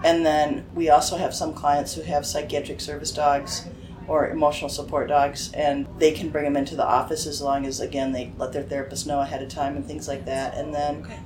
And 0.04 0.24
then 0.24 0.64
we 0.74 0.90
also 0.90 1.16
have 1.16 1.34
some 1.34 1.54
clients 1.54 1.94
who 1.94 2.02
have 2.02 2.24
psychiatric 2.24 2.80
service 2.80 3.10
dogs 3.10 3.66
or 4.06 4.30
emotional 4.30 4.70
support 4.70 5.08
dogs, 5.08 5.50
and 5.52 5.86
they 5.98 6.12
can 6.12 6.30
bring 6.30 6.44
them 6.44 6.56
into 6.56 6.76
the 6.76 6.86
office 6.86 7.26
as 7.26 7.42
long 7.42 7.66
as, 7.66 7.80
again, 7.80 8.12
they 8.12 8.32
let 8.38 8.52
their 8.52 8.62
therapist 8.62 9.06
know 9.06 9.20
ahead 9.20 9.42
of 9.42 9.48
time 9.48 9.76
and 9.76 9.84
things 9.84 10.06
like 10.06 10.24
that. 10.24 10.54
And 10.54 10.74
then 10.74 11.02
okay. 11.02 11.18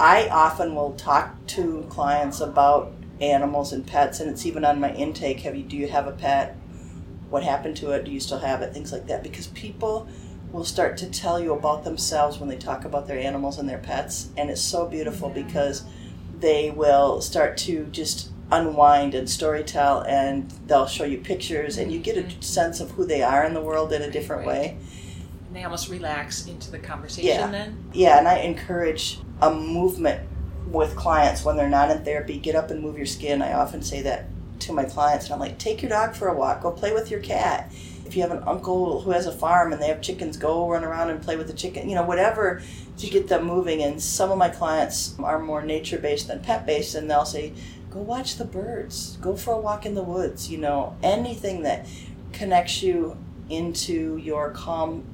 I 0.00 0.28
often 0.28 0.74
will 0.74 0.94
talk 0.94 1.46
to 1.48 1.86
clients 1.90 2.40
about 2.40 2.92
animals 3.20 3.72
and 3.72 3.86
pets, 3.86 4.18
and 4.18 4.30
it's 4.30 4.46
even 4.46 4.64
on 4.64 4.80
my 4.80 4.92
intake. 4.94 5.40
Have 5.40 5.54
you? 5.54 5.62
Do 5.62 5.76
you 5.76 5.86
have 5.88 6.08
a 6.08 6.12
pet? 6.12 6.56
What 7.30 7.44
happened 7.44 7.76
to 7.76 7.92
it? 7.92 8.04
Do 8.04 8.10
you 8.10 8.20
still 8.20 8.40
have 8.40 8.62
it? 8.62 8.72
Things 8.72 8.90
like 8.90 9.06
that, 9.06 9.22
because 9.22 9.46
people 9.48 10.08
will 10.52 10.64
start 10.64 10.98
to 10.98 11.10
tell 11.10 11.40
you 11.40 11.54
about 11.54 11.82
themselves 11.82 12.38
when 12.38 12.48
they 12.48 12.56
talk 12.56 12.84
about 12.84 13.08
their 13.08 13.18
animals 13.18 13.58
and 13.58 13.68
their 13.68 13.78
pets, 13.78 14.28
and 14.36 14.50
it's 14.50 14.60
so 14.60 14.86
beautiful 14.86 15.30
because 15.30 15.84
they 16.40 16.70
will 16.70 17.20
start 17.20 17.56
to 17.56 17.86
just 17.86 18.28
unwind 18.52 19.14
and 19.14 19.26
storytell 19.26 20.06
and 20.06 20.50
they'll 20.66 20.86
show 20.86 21.04
you 21.04 21.16
pictures 21.16 21.78
and 21.78 21.90
you 21.90 21.98
get 21.98 22.18
a 22.18 22.22
mm-hmm. 22.22 22.40
sense 22.40 22.80
of 22.80 22.90
who 22.92 23.06
they 23.06 23.22
are 23.22 23.44
in 23.44 23.54
the 23.54 23.60
world 23.60 23.92
in 23.92 24.02
a 24.02 24.10
different 24.10 24.46
right. 24.46 24.48
way. 24.48 24.78
And 25.46 25.56
they 25.56 25.64
almost 25.64 25.88
relax 25.88 26.46
into 26.46 26.70
the 26.70 26.78
conversation 26.78 27.30
yeah. 27.30 27.50
then? 27.50 27.84
Yeah 27.94 28.18
and 28.18 28.28
i 28.28 28.38
encourage 28.38 29.20
a 29.40 29.52
movement 29.52 30.28
with 30.66 30.94
clients 30.96 31.44
when 31.44 31.56
they're 31.56 31.68
not 31.68 31.90
in 31.90 32.04
therapy. 32.04 32.38
Get 32.38 32.54
up 32.54 32.70
and 32.70 32.80
move 32.80 32.96
your 32.96 33.06
skin. 33.06 33.42
I 33.42 33.54
often 33.54 33.82
say 33.82 34.02
that 34.02 34.26
to 34.60 34.72
my 34.72 34.84
clients 34.84 35.24
and 35.24 35.34
i'm 35.34 35.40
like 35.40 35.58
take 35.58 35.82
your 35.82 35.88
dog 35.88 36.14
for 36.14 36.28
a 36.28 36.34
walk. 36.34 36.62
Go 36.62 36.70
play 36.70 36.92
with 36.92 37.10
your 37.10 37.20
cat 37.20 37.72
if 38.12 38.16
you 38.16 38.22
have 38.22 38.30
an 38.30 38.44
uncle 38.46 39.00
who 39.00 39.10
has 39.10 39.26
a 39.26 39.32
farm 39.32 39.72
and 39.72 39.82
they 39.82 39.88
have 39.88 40.00
chickens 40.00 40.36
go 40.36 40.68
run 40.68 40.84
around 40.84 41.08
and 41.08 41.22
play 41.22 41.36
with 41.36 41.46
the 41.46 41.52
chicken 41.52 41.88
you 41.88 41.94
know 41.94 42.04
whatever 42.04 42.62
to 42.98 43.10
get 43.10 43.28
them 43.28 43.44
moving. 43.44 43.82
And 43.82 44.00
some 44.00 44.30
of 44.30 44.38
my 44.38 44.48
clients 44.48 45.14
are 45.18 45.38
more 45.38 45.62
nature 45.62 45.98
based 45.98 46.28
than 46.28 46.40
pet 46.40 46.66
based, 46.66 46.94
and 46.94 47.10
they'll 47.10 47.24
say, 47.24 47.52
go 47.90 48.00
watch 48.00 48.36
the 48.36 48.44
birds, 48.44 49.16
go 49.20 49.36
for 49.36 49.54
a 49.54 49.58
walk 49.58 49.84
in 49.84 49.94
the 49.94 50.02
woods, 50.02 50.50
you 50.50 50.58
know, 50.58 50.96
anything 51.02 51.62
that 51.62 51.86
connects 52.32 52.82
you 52.82 53.16
into 53.50 54.16
your 54.16 54.50
calm, 54.50 55.04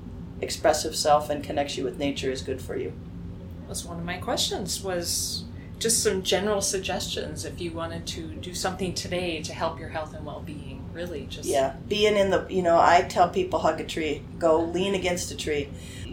expressive 0.40 0.94
self 0.94 1.30
and 1.30 1.42
connects 1.42 1.76
you 1.76 1.84
with 1.84 1.98
nature 1.98 2.30
is 2.30 2.42
good 2.42 2.60
for 2.60 2.76
you. 2.76 2.92
That's 3.66 3.84
one 3.84 3.98
of 3.98 4.04
my 4.04 4.18
questions 4.18 4.82
was 4.82 5.44
just 5.78 6.02
some 6.02 6.22
general 6.22 6.60
suggestions 6.60 7.44
if 7.44 7.60
you 7.60 7.70
wanted 7.72 8.06
to 8.08 8.26
do 8.34 8.54
something 8.54 8.94
today 8.94 9.42
to 9.42 9.52
help 9.52 9.78
your 9.78 9.88
health 9.88 10.14
and 10.14 10.24
well-being 10.24 10.77
really 10.92 11.26
just 11.30 11.48
yeah 11.48 11.76
being 11.88 12.16
in 12.16 12.30
the 12.30 12.46
you 12.48 12.62
know 12.62 12.78
i 12.78 13.02
tell 13.02 13.28
people 13.28 13.58
hug 13.58 13.80
a 13.80 13.84
tree 13.84 14.22
go 14.38 14.60
lean 14.60 14.94
against 14.94 15.30
a 15.30 15.36
tree 15.36 15.68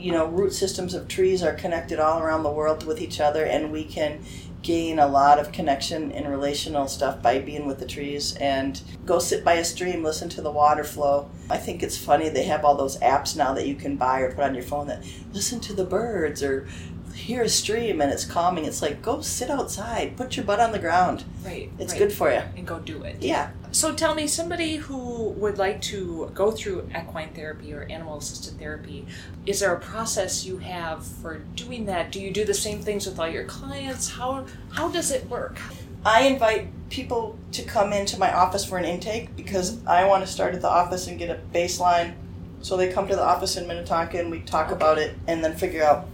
you 0.06 0.12
know, 0.12 0.28
root 0.28 0.54
systems 0.54 0.94
of 0.94 1.08
trees 1.08 1.42
are 1.42 1.54
connected 1.54 2.00
all 2.00 2.20
around 2.20 2.44
the 2.44 2.52
world 2.52 2.86
with 2.86 3.02
each 3.02 3.20
other, 3.20 3.44
and 3.44 3.72
we 3.72 3.84
can 3.84 4.24
gain 4.62 5.00
a 5.00 5.08
lot 5.08 5.40
of 5.40 5.52
connection 5.52 6.12
and 6.12 6.30
relational 6.30 6.88
stuff 6.88 7.22
by 7.22 7.40
being 7.40 7.66
with 7.66 7.80
the 7.80 7.86
trees 7.86 8.36
and 8.38 8.82
go 9.06 9.20
sit 9.20 9.44
by 9.44 9.54
a 9.54 9.64
stream, 9.64 10.04
listen 10.04 10.30
to 10.30 10.42
the 10.42 10.52
water 10.52 10.84
flow. 10.84 11.30
I 11.50 11.58
think 11.58 11.82
it's 11.82 11.98
funny 11.98 12.30
they 12.30 12.44
have 12.44 12.66
all 12.66 12.76
those 12.76 13.00
apps 13.00 13.36
now 13.36 13.54
that 13.54 13.68
you 13.68 13.76
can 13.76 13.96
buy 13.96 14.20
or 14.22 14.32
put 14.32 14.44
on 14.44 14.54
your 14.56 14.64
phone 14.64 14.88
that 14.88 15.04
listen 15.34 15.60
to 15.62 15.74
the 15.74 15.86
birds 15.86 16.44
or 16.44 16.68
hear 17.14 17.44
a 17.44 17.50
stream 17.50 18.02
and 18.02 18.12
it's 18.12 18.26
calming. 18.26 18.66
It's 18.66 18.82
like 18.82 19.02
go 19.02 19.22
sit 19.22 19.50
outside, 19.50 20.18
put 20.18 20.36
your 20.36 20.46
butt 20.46 20.60
on 20.60 20.72
the 20.72 20.80
ground. 20.80 21.24
Right. 21.44 21.72
It's 21.80 21.94
right. 21.94 22.00
good 22.00 22.14
for 22.14 22.32
you. 22.32 22.42
And 22.58 22.66
go 22.66 22.80
do 22.80 23.04
it. 23.04 23.18
Yeah. 23.22 23.52
So 23.76 23.94
tell 23.94 24.16
me, 24.16 24.26
somebody 24.26 24.78
who 24.78 25.32
would 25.32 25.58
like 25.58 25.82
to 25.82 26.32
go 26.34 26.50
through 26.50 26.90
equine 26.98 27.34
therapy 27.34 27.74
or 27.74 27.84
animal 27.90 28.20
assisted 28.20 28.58
therapy, 28.58 29.06
is 29.46 29.60
there 29.60 29.74
a 29.74 29.80
process 29.82 30.46
you 30.46 30.60
have 30.60 31.06
for 31.06 31.40
doing 31.56 31.86
that? 31.88 32.10
Do 32.10 32.22
you 32.22 32.32
do 32.32 32.46
the 32.46 32.54
same 32.54 32.80
things 32.80 33.06
with 33.06 33.20
all 33.20 33.28
your 33.28 33.44
clients? 33.44 34.12
How 34.12 34.46
how 34.72 34.88
does 34.88 35.12
it 35.12 35.30
work? 35.30 35.60
I 36.06 36.22
invite 36.22 36.70
people 36.90 37.38
to 37.52 37.64
come 37.64 37.92
into 37.92 38.18
my 38.18 38.34
office 38.34 38.64
for 38.64 38.78
an 38.78 38.86
intake 38.86 39.36
because 39.36 39.86
I 39.86 40.06
want 40.06 40.26
to 40.26 40.32
start 40.32 40.56
at 40.56 40.62
the 40.62 40.70
office 40.70 41.08
and 41.08 41.20
get 41.20 41.30
a 41.30 41.42
baseline. 41.54 42.14
So 42.62 42.78
they 42.78 42.94
come 42.94 43.10
to 43.10 43.16
the 43.18 43.26
office 43.26 43.58
in 43.58 43.68
Minnetonka 43.68 44.18
and 44.18 44.32
we 44.32 44.40
talk 44.40 44.68
okay. 44.68 44.76
about 44.76 45.00
it 45.00 45.18
and 45.28 45.44
then 45.44 45.54
figure 45.54 45.84
out 45.84 46.08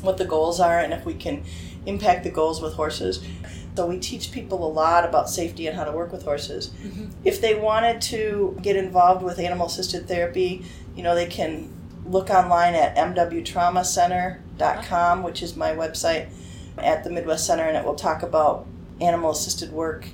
what 0.00 0.16
the 0.16 0.26
goals 0.26 0.60
are 0.60 0.78
and 0.78 0.92
if 0.92 1.04
we 1.04 1.14
can 1.14 1.42
impact 1.86 2.22
the 2.22 2.30
goals 2.30 2.62
with 2.62 2.74
horses. 2.74 3.20
So 3.74 3.86
we 3.86 3.98
teach 3.98 4.30
people 4.30 4.64
a 4.64 4.70
lot 4.70 5.04
about 5.04 5.28
safety 5.28 5.66
and 5.66 5.76
how 5.76 5.82
to 5.84 5.90
work 5.90 6.12
with 6.12 6.22
horses. 6.24 6.68
Mm-hmm. 6.68 7.06
If 7.24 7.40
they 7.40 7.56
wanted 7.56 8.00
to 8.02 8.56
get 8.62 8.76
involved 8.76 9.24
with 9.24 9.40
animal 9.40 9.66
assisted 9.66 10.06
therapy, 10.06 10.64
you 10.94 11.02
know, 11.02 11.16
they 11.16 11.26
can 11.26 11.72
look 12.06 12.30
online 12.30 12.74
at 12.74 12.94
mwtraumacenter.com, 12.96 15.24
which 15.24 15.42
is 15.42 15.56
my 15.56 15.72
website 15.72 16.28
at 16.78 17.02
the 17.02 17.10
Midwest 17.10 17.44
Center, 17.46 17.64
and 17.64 17.76
it 17.76 17.84
will 17.84 17.96
talk 17.96 18.22
about 18.22 18.64
animal 19.00 19.32
assisted 19.32 19.72
work. 19.72 20.06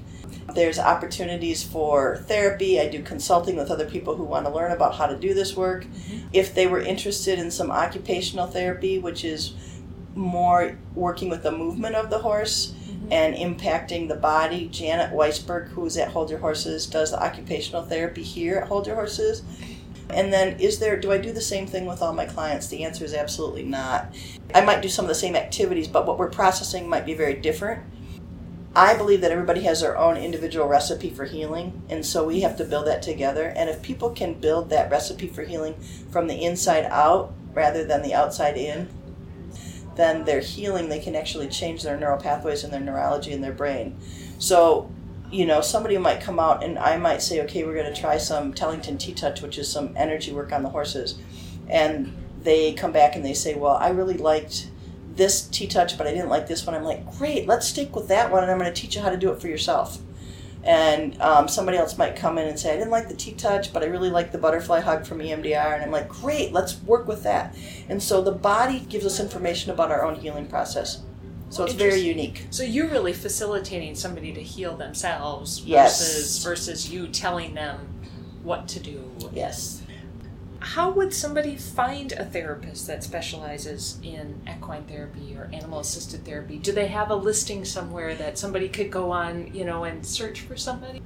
There's 0.55 0.79
opportunities 0.79 1.63
for 1.63 2.17
therapy. 2.17 2.81
I 2.81 2.89
do 2.89 3.03
consulting 3.03 3.57
with 3.57 3.71
other 3.71 3.85
people 3.85 4.17
who 4.17 4.25
want 4.25 4.47
to 4.47 4.53
learn 4.53 4.73
about 4.73 4.97
how 4.97 5.07
to 5.07 5.17
do 5.17 5.35
this 5.35 5.55
work. 5.55 5.85
Mm-hmm. 5.85 6.29
If 6.33 6.55
they 6.55 6.67
were 6.67 6.81
interested 6.81 7.39
in 7.39 7.51
some 7.51 7.71
occupational 7.71 8.47
therapy, 8.47 8.99
which 8.99 9.23
is 9.25 9.53
more 10.15 10.79
working 10.95 11.29
with 11.29 11.43
the 11.43 11.53
movement 11.53 11.95
of 11.95 12.09
the 12.11 12.19
horse, 12.19 12.75
and 13.11 13.35
impacting 13.35 14.09
the 14.09 14.17
body. 14.17 14.69
Janet 14.69 15.13
Weisberg, 15.13 15.69
who's 15.69 15.97
at 15.97 16.09
Hold 16.09 16.31
Your 16.31 16.39
Horses, 16.39 16.87
does 16.87 17.11
the 17.11 17.23
occupational 17.23 17.83
therapy 17.83 18.23
here 18.23 18.59
at 18.59 18.69
Hold 18.69 18.87
Your 18.87 18.97
Horses. 18.97 19.43
And 20.11 20.33
then, 20.33 20.59
is 20.59 20.79
there, 20.79 20.99
do 20.99 21.13
I 21.13 21.19
do 21.19 21.33
the 21.33 21.41
same 21.41 21.67
thing 21.67 21.87
with 21.87 22.03
all 22.03 22.13
my 22.13 22.27
clients? 22.27 22.67
The 22.67 22.85
answer 22.85 23.05
is 23.05 23.15
absolutely 23.15 23.63
not. 23.63 24.15
I 24.55 24.61
might 24.61 24.83
do 24.83 24.89
some 24.89 25.05
of 25.05 25.09
the 25.09 25.15
same 25.15 25.37
activities, 25.37 25.87
but 25.87 26.07
what 26.07 26.19
we're 26.19 26.31
processing 26.31 26.89
might 26.89 27.07
be 27.07 27.15
very 27.15 27.35
different. 27.35 27.83
I 28.75 28.97
believe 28.97 29.21
that 29.23 29.33
everybody 29.33 29.63
has 29.63 29.81
their 29.81 29.99
own 29.99 30.17
individual 30.17 30.69
recipe 30.69 31.11
for 31.11 31.25
healing, 31.25 31.83
and 31.89 32.07
so 32.07 32.25
we 32.25 32.41
have 32.41 32.57
to 32.59 32.65
build 32.65 32.87
that 32.87 33.03
together. 33.03 33.53
And 33.57 33.69
if 33.69 33.83
people 33.83 34.11
can 34.11 34.35
build 34.35 34.71
that 34.71 34.91
recipe 34.91 35.27
for 35.27 35.43
healing 35.43 35.75
from 36.11 36.29
the 36.29 36.45
inside 36.45 36.85
out 36.85 37.33
rather 37.53 37.85
than 37.85 38.03
the 38.03 38.15
outside 38.15 38.57
in, 38.57 38.89
then 39.97 40.25
their 40.25 40.41
healing, 40.41 40.89
they 40.89 41.01
can 41.01 41.15
actually 41.15 41.49
change 41.49 41.83
their 41.83 41.97
neural 41.97 42.21
pathways 42.21 42.65
and 42.65 42.73
their 42.73 42.81
neurology 42.81 43.33
in 43.33 43.41
their 43.41 43.53
brain. 43.53 43.97
So, 44.39 44.91
you 45.31 45.47
know, 45.47 45.61
somebody 45.61 45.97
might 45.99 46.21
come 46.21 46.39
out 46.39 46.65
and 46.65 46.79
I 46.79 46.97
might 46.97 47.23
say, 47.23 47.43
okay, 47.43 47.65
we're 47.65 47.75
going 47.75 47.93
to 47.93 48.01
try 48.01 48.17
some 48.19 48.53
Tellington 48.53 48.99
T 48.99 49.13
Touch, 49.13 49.43
which 49.43 49.59
is 49.59 49.71
some 49.71 49.95
energy 49.97 50.33
work 50.33 50.53
on 50.53 50.63
the 50.63 50.71
horses. 50.71 51.19
And 51.69 52.17
they 52.43 52.73
come 52.73 52.93
back 52.93 53.17
and 53.17 53.25
they 53.25 53.35
say, 53.35 53.55
well, 53.55 53.77
I 53.77 53.91
really 53.91 54.17
liked 54.17 54.71
this 55.15 55.43
T 55.43 55.67
Touch, 55.67 55.99
but 55.99 56.07
I 56.07 56.13
didn't 56.13 56.31
like 56.31 56.47
this 56.47 56.67
one. 56.67 56.75
I'm 56.75 56.85
like, 56.85 57.19
great, 57.19 57.47
let's 57.47 57.69
stick 57.69 57.95
with 57.95 58.09
that 58.09 58.31
one 58.31 58.43
and 58.43 58.51
I'm 58.51 58.59
going 58.59 58.73
to 58.73 58.81
teach 58.81 58.97
you 58.97 59.03
how 59.03 59.11
to 59.11 59.17
do 59.17 59.31
it 59.31 59.41
for 59.41 59.49
yourself 59.49 59.99
and 60.63 61.21
um, 61.23 61.49
somebody 61.49 61.79
else 61.79 61.97
might 61.97 62.17
come 62.17 62.37
in 62.37 62.47
and 62.47 62.59
say, 62.59 62.73
I 62.73 62.77
didn't 62.77 62.91
like 62.91 63.09
the 63.09 63.15
T 63.15 63.33
touch, 63.33 63.73
but 63.73 63.83
I 63.83 63.87
really 63.87 64.11
like 64.11 64.31
the 64.31 64.39
butterfly 64.39 64.81
hug 64.81 65.07
from 65.07 65.19
EMDR. 65.19 65.75
And 65.75 65.83
I'm 65.83 65.91
like, 65.91 66.09
great, 66.09 66.53
let's 66.53 66.83
work 66.83 67.09
with 67.09 67.23
that. 67.23 67.57
And 67.89 68.03
so 68.03 68.21
the 68.21 68.33
body 68.33 68.81
gives 68.81 69.07
us 69.07 69.21
information 69.21 69.71
about 69.71 69.91
our 69.91 70.05
own 70.05 70.17
healing 70.17 70.47
process. 70.47 71.03
So 71.49 71.65
it's 71.65 71.75
very 71.75 72.01
unique. 72.01 72.47
So 72.51 72.63
you're 72.63 72.89
really 72.89 73.13
facilitating 73.13 73.97
somebody 73.97 74.33
to 74.35 74.41
heal 74.41 74.77
themselves 74.77 75.63
yes. 75.65 75.99
versus 75.99 76.45
versus 76.45 76.91
you 76.91 77.09
telling 77.09 77.55
them 77.55 77.81
what 78.45 78.69
to 78.69 78.81
do. 78.81 79.11
Yes. 79.33 79.80
How 80.61 80.91
would 80.91 81.13
somebody 81.13 81.57
find 81.57 82.13
a 82.13 82.25
therapist 82.25 82.87
that 82.87 83.03
specializes 83.03 83.99
in 84.03 84.41
equine 84.49 84.85
therapy 84.85 85.35
or 85.37 85.49
animal 85.53 85.81
assisted 85.81 86.25
therapy? 86.25 86.59
Do 86.59 86.73
they 86.73 86.89
have 86.89 87.11
a 87.11 87.15
listing 87.15 87.65
somewhere 87.65 88.15
that 88.15 88.39
somebody 88.39 88.69
could 88.69 88.91
go 88.91 89.11
on, 89.11 89.53
you 89.55 89.65
know, 89.65 89.85
and 89.85 90.05
search 90.05 90.43
for 90.43 90.57
somebody? 90.57 91.01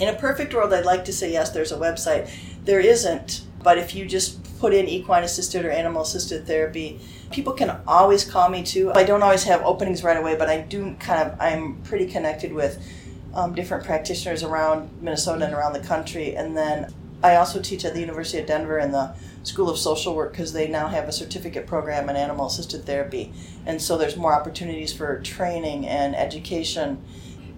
In 0.00 0.08
a 0.08 0.16
perfect 0.16 0.54
world, 0.54 0.72
I'd 0.72 0.86
like 0.86 1.04
to 1.04 1.12
say 1.12 1.30
yes, 1.30 1.50
there's 1.50 1.72
a 1.72 1.76
website. 1.76 2.30
There 2.64 2.80
isn't, 2.80 3.42
but 3.62 3.76
if 3.76 3.94
you 3.94 4.06
just 4.06 4.58
put 4.58 4.72
in 4.72 4.88
equine 4.88 5.24
assisted 5.24 5.64
or 5.64 5.70
animal 5.70 6.02
assisted 6.02 6.46
therapy, 6.46 6.98
people 7.30 7.52
can 7.52 7.78
always 7.86 8.24
call 8.24 8.48
me 8.48 8.62
too. 8.62 8.92
I 8.94 9.04
don't 9.04 9.22
always 9.22 9.44
have 9.44 9.62
openings 9.62 10.02
right 10.02 10.16
away, 10.16 10.36
but 10.36 10.48
I 10.48 10.62
do 10.62 10.94
kind 10.98 11.28
of, 11.28 11.38
I'm 11.38 11.82
pretty 11.82 12.06
connected 12.06 12.52
with 12.52 12.82
um, 13.34 13.54
different 13.54 13.84
practitioners 13.84 14.42
around 14.42 14.90
Minnesota 15.02 15.44
and 15.44 15.54
around 15.54 15.74
the 15.74 15.80
country. 15.80 16.34
And 16.34 16.56
then 16.56 16.92
I 17.24 17.36
also 17.36 17.58
teach 17.58 17.86
at 17.86 17.94
the 17.94 18.00
University 18.00 18.38
of 18.38 18.46
Denver 18.46 18.78
in 18.78 18.92
the 18.92 19.14
School 19.44 19.70
of 19.70 19.78
Social 19.78 20.14
Work 20.14 20.32
because 20.32 20.52
they 20.52 20.68
now 20.68 20.88
have 20.88 21.08
a 21.08 21.12
certificate 21.12 21.66
program 21.66 22.10
in 22.10 22.16
animal 22.16 22.46
assisted 22.46 22.84
therapy. 22.84 23.32
And 23.64 23.80
so 23.80 23.96
there's 23.96 24.14
more 24.14 24.34
opportunities 24.34 24.92
for 24.92 25.22
training 25.22 25.88
and 25.88 26.14
education. 26.14 27.02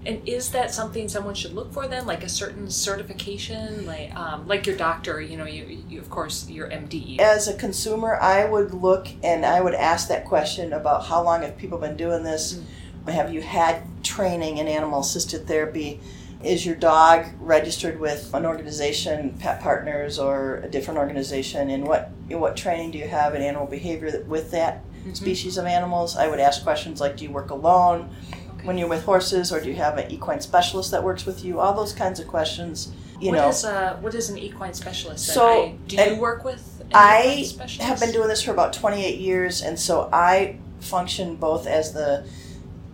And 0.07 0.22
is 0.24 0.50
that 0.50 0.72
something 0.72 1.09
someone 1.09 1.35
should 1.35 1.52
look 1.52 1.72
for 1.72 1.88
then, 1.88 2.07
like 2.07 2.22
a 2.22 2.29
certain 2.29 2.70
certification, 2.70 3.85
like 3.87 4.14
um, 4.14 4.46
like 4.46 4.68
your 4.68 4.76
doctor? 4.76 5.20
You 5.20 5.37
know, 5.37 5.46
you, 5.46 5.83
you 5.88 5.98
of 5.98 6.09
course 6.11 6.48
your 6.48 6.70
MD. 6.70 7.18
As 7.18 7.48
a 7.48 7.55
consumer, 7.55 8.14
I 8.22 8.44
would 8.44 8.72
look 8.72 9.09
and 9.24 9.44
I 9.44 9.61
would 9.61 9.74
ask 9.74 10.07
that 10.07 10.24
question 10.24 10.72
about 10.74 11.07
how 11.07 11.24
long 11.24 11.42
have 11.42 11.57
people 11.57 11.79
been 11.79 11.96
doing 11.96 12.22
this. 12.22 12.55
Mm-hmm. 12.55 13.11
Have 13.11 13.35
you 13.35 13.42
had 13.42 13.83
training 14.05 14.59
in 14.59 14.68
animal 14.68 15.00
assisted 15.00 15.48
therapy? 15.48 16.00
Is 16.42 16.66
your 16.66 16.77
dog 16.77 17.27
registered 17.40 17.99
with 17.99 18.33
an 18.35 18.44
organization, 18.44 19.37
Pet 19.38 19.61
Partners, 19.61 20.18
or 20.18 20.57
a 20.57 20.68
different 20.68 20.99
organization? 20.99 21.70
And 21.70 21.87
what 21.87 22.11
what 22.29 22.57
training 22.57 22.90
do 22.90 22.99
you 22.99 23.09
have 23.09 23.35
in 23.35 23.42
animal 23.42 23.66
behavior 23.66 24.22
with 24.27 24.51
that 24.51 24.85
mm-hmm. 24.85 25.14
species 25.14 25.57
of 25.57 25.64
animals? 25.64 26.16
I 26.16 26.29
would 26.29 26.40
ask 26.40 26.62
questions 26.62 27.01
like, 27.01 27.16
do 27.16 27.25
you 27.25 27.31
work 27.31 27.51
alone 27.51 28.11
okay. 28.33 28.66
when 28.66 28.77
you're 28.77 28.88
with 28.88 29.05
horses, 29.05 29.51
or 29.51 29.61
do 29.61 29.68
you 29.68 29.77
have 29.77 29.96
an 29.96 30.11
equine 30.11 30.40
specialist 30.40 30.90
that 30.90 31.03
works 31.03 31.25
with 31.25 31.44
you? 31.44 31.59
All 31.59 31.75
those 31.75 31.92
kinds 31.92 32.20
of 32.20 32.29
questions. 32.29 32.92
You 33.18 33.31
what 33.31 33.37
know, 33.38 33.49
is, 33.49 33.64
uh, 33.64 33.96
what 34.03 34.14
is 34.14 34.29
an 34.29 34.37
equine 34.37 34.75
specialist? 34.75 35.25
So, 35.25 35.49
I, 35.49 35.75
do 35.88 35.96
you 35.96 36.16
work 36.16 36.44
with? 36.44 36.85
I 36.92 37.49
have 37.81 37.99
been 37.99 38.12
doing 38.12 38.29
this 38.29 38.42
for 38.42 38.51
about 38.51 38.75
28 38.75 39.18
years, 39.18 39.62
and 39.62 39.79
so 39.79 40.11
I 40.12 40.59
function 40.81 41.37
both 41.37 41.66
as 41.66 41.94
the 41.94 42.27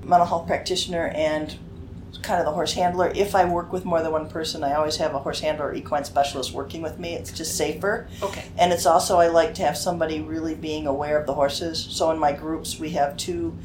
mental 0.05 0.27
health 0.27 0.47
practitioner 0.47 1.09
and 1.09 1.57
kind 2.23 2.41
of 2.41 2.47
the 2.47 2.53
horse 2.53 2.73
handler. 2.73 3.13
If 3.15 3.35
I 3.35 3.45
work 3.45 3.73
with 3.73 3.85
more 3.85 4.03
than 4.03 4.13
one 4.13 4.29
person, 4.29 4.63
I 4.63 4.75
always 4.75 4.97
have 4.97 5.15
a 5.15 5.19
horse 5.19 5.41
handler 5.41 5.67
or 5.67 5.75
equine 5.75 6.05
specialist 6.05 6.53
working 6.53 6.83
with 6.83 6.99
me. 6.99 7.15
It's 7.15 7.33
just 7.33 7.57
safer. 7.57 8.09
Okay. 8.23 8.45
And 8.59 8.73
it's 8.73 8.87
also, 8.87 9.19
I 9.19 9.29
like 9.29 9.55
to 9.55 9.63
have 9.63 9.77
somebody 9.77 10.21
really 10.21 10.55
being 10.55 10.87
aware 10.87 11.19
of 11.19 11.27
the 11.27 11.35
horses. 11.35 11.87
So 11.91 12.11
in 12.11 12.19
my 12.19 12.33
groups, 12.33 12.79
we 12.79 12.91
have 12.91 13.17
two 13.17 13.57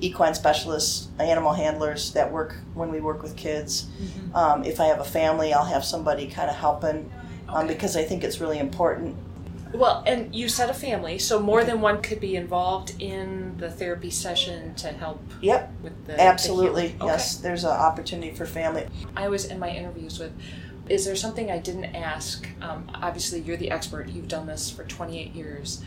equine 0.00 0.34
specialists, 0.34 1.08
animal 1.18 1.52
handlers 1.52 2.12
that 2.12 2.30
work 2.30 2.56
when 2.74 2.90
we 2.90 3.00
work 3.00 3.22
with 3.22 3.36
kids. 3.36 3.84
Mm-hmm. 3.84 4.36
Um, 4.36 4.64
if 4.64 4.80
I 4.80 4.86
have 4.86 5.00
a 5.00 5.04
family, 5.04 5.52
I'll 5.52 5.64
have 5.64 5.84
somebody 5.84 6.26
kind 6.26 6.50
of 6.50 6.56
helping 6.56 7.10
um, 7.48 7.64
okay. 7.64 7.74
because 7.74 7.96
I 7.96 8.02
think 8.02 8.24
it's 8.24 8.40
really 8.40 8.58
important 8.58 9.16
well, 9.74 10.04
and 10.06 10.34
you 10.34 10.48
said 10.48 10.70
a 10.70 10.74
family, 10.74 11.18
so 11.18 11.40
more 11.40 11.64
than 11.64 11.80
one 11.80 12.00
could 12.00 12.20
be 12.20 12.36
involved 12.36 12.94
in 13.00 13.56
the 13.58 13.70
therapy 13.70 14.10
session 14.10 14.74
to 14.76 14.88
help. 14.88 15.20
Yep. 15.40 15.72
With 15.82 16.06
the 16.06 16.20
absolutely 16.20 16.88
the 16.98 17.06
yes. 17.06 17.36
Okay. 17.36 17.48
There's 17.48 17.64
an 17.64 17.70
opportunity 17.70 18.32
for 18.32 18.46
family. 18.46 18.86
I 19.16 19.28
was 19.28 19.44
in 19.46 19.58
my 19.58 19.70
interviews 19.70 20.18
with. 20.18 20.32
Is 20.86 21.06
there 21.06 21.16
something 21.16 21.50
I 21.50 21.58
didn't 21.58 21.94
ask? 21.94 22.46
Um, 22.60 22.90
obviously, 22.94 23.40
you're 23.40 23.56
the 23.56 23.70
expert. 23.70 24.08
You've 24.10 24.28
done 24.28 24.46
this 24.46 24.70
for 24.70 24.84
28 24.84 25.34
years. 25.34 25.82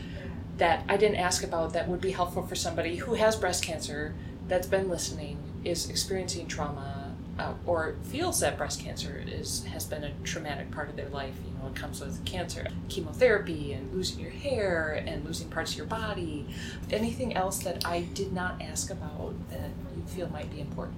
That 0.58 0.84
I 0.90 0.98
didn't 0.98 1.18
ask 1.18 1.44
about 1.44 1.74
that 1.74 1.88
would 1.88 2.02
be 2.02 2.12
helpful 2.12 2.42
for 2.46 2.56
somebody 2.56 2.96
who 2.96 3.14
has 3.14 3.36
breast 3.36 3.64
cancer 3.64 4.16
that's 4.48 4.66
been 4.66 4.90
listening, 4.90 5.38
is 5.64 5.88
experiencing 5.90 6.48
trauma, 6.48 6.97
uh, 7.40 7.54
or 7.66 7.96
feels 8.04 8.40
that 8.40 8.58
breast 8.58 8.82
cancer 8.82 9.24
is 9.28 9.64
has 9.66 9.86
been 9.86 10.04
a 10.04 10.12
traumatic 10.24 10.72
part 10.72 10.90
of 10.90 10.96
their 10.96 11.10
life. 11.10 11.36
You 11.46 11.62
know, 11.62 11.70
it 11.70 11.76
comes 11.76 12.02
with 12.02 12.24
cancer, 12.26 12.68
chemotherapy, 12.90 13.74
and 13.74 13.94
losing 13.94 14.20
your 14.20 14.32
hair 14.32 15.04
and 15.06 15.24
losing 15.26 15.50
parts 15.50 15.72
of 15.72 15.78
your 15.78 15.88
body. 15.88 16.48
Anything 16.92 17.36
else 17.36 17.60
that 17.60 17.86
I 17.86 18.02
did 18.02 18.34
not 18.34 18.62
ask 18.62 18.90
about 18.90 19.34
that 19.50 19.70
you 19.96 20.04
feel 20.08 20.30
might 20.30 20.52
be 20.52 20.60
important? 20.60 20.98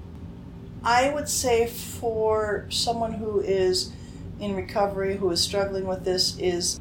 I 0.84 1.10
would 1.10 1.28
say 1.28 1.68
for 1.68 2.66
someone 2.70 3.14
who 3.14 3.42
is 3.42 3.92
in 4.40 4.56
recovery, 4.56 5.18
who 5.18 5.30
is 5.32 5.42
struggling 5.42 5.86
with 5.86 6.06
this, 6.06 6.38
is 6.38 6.80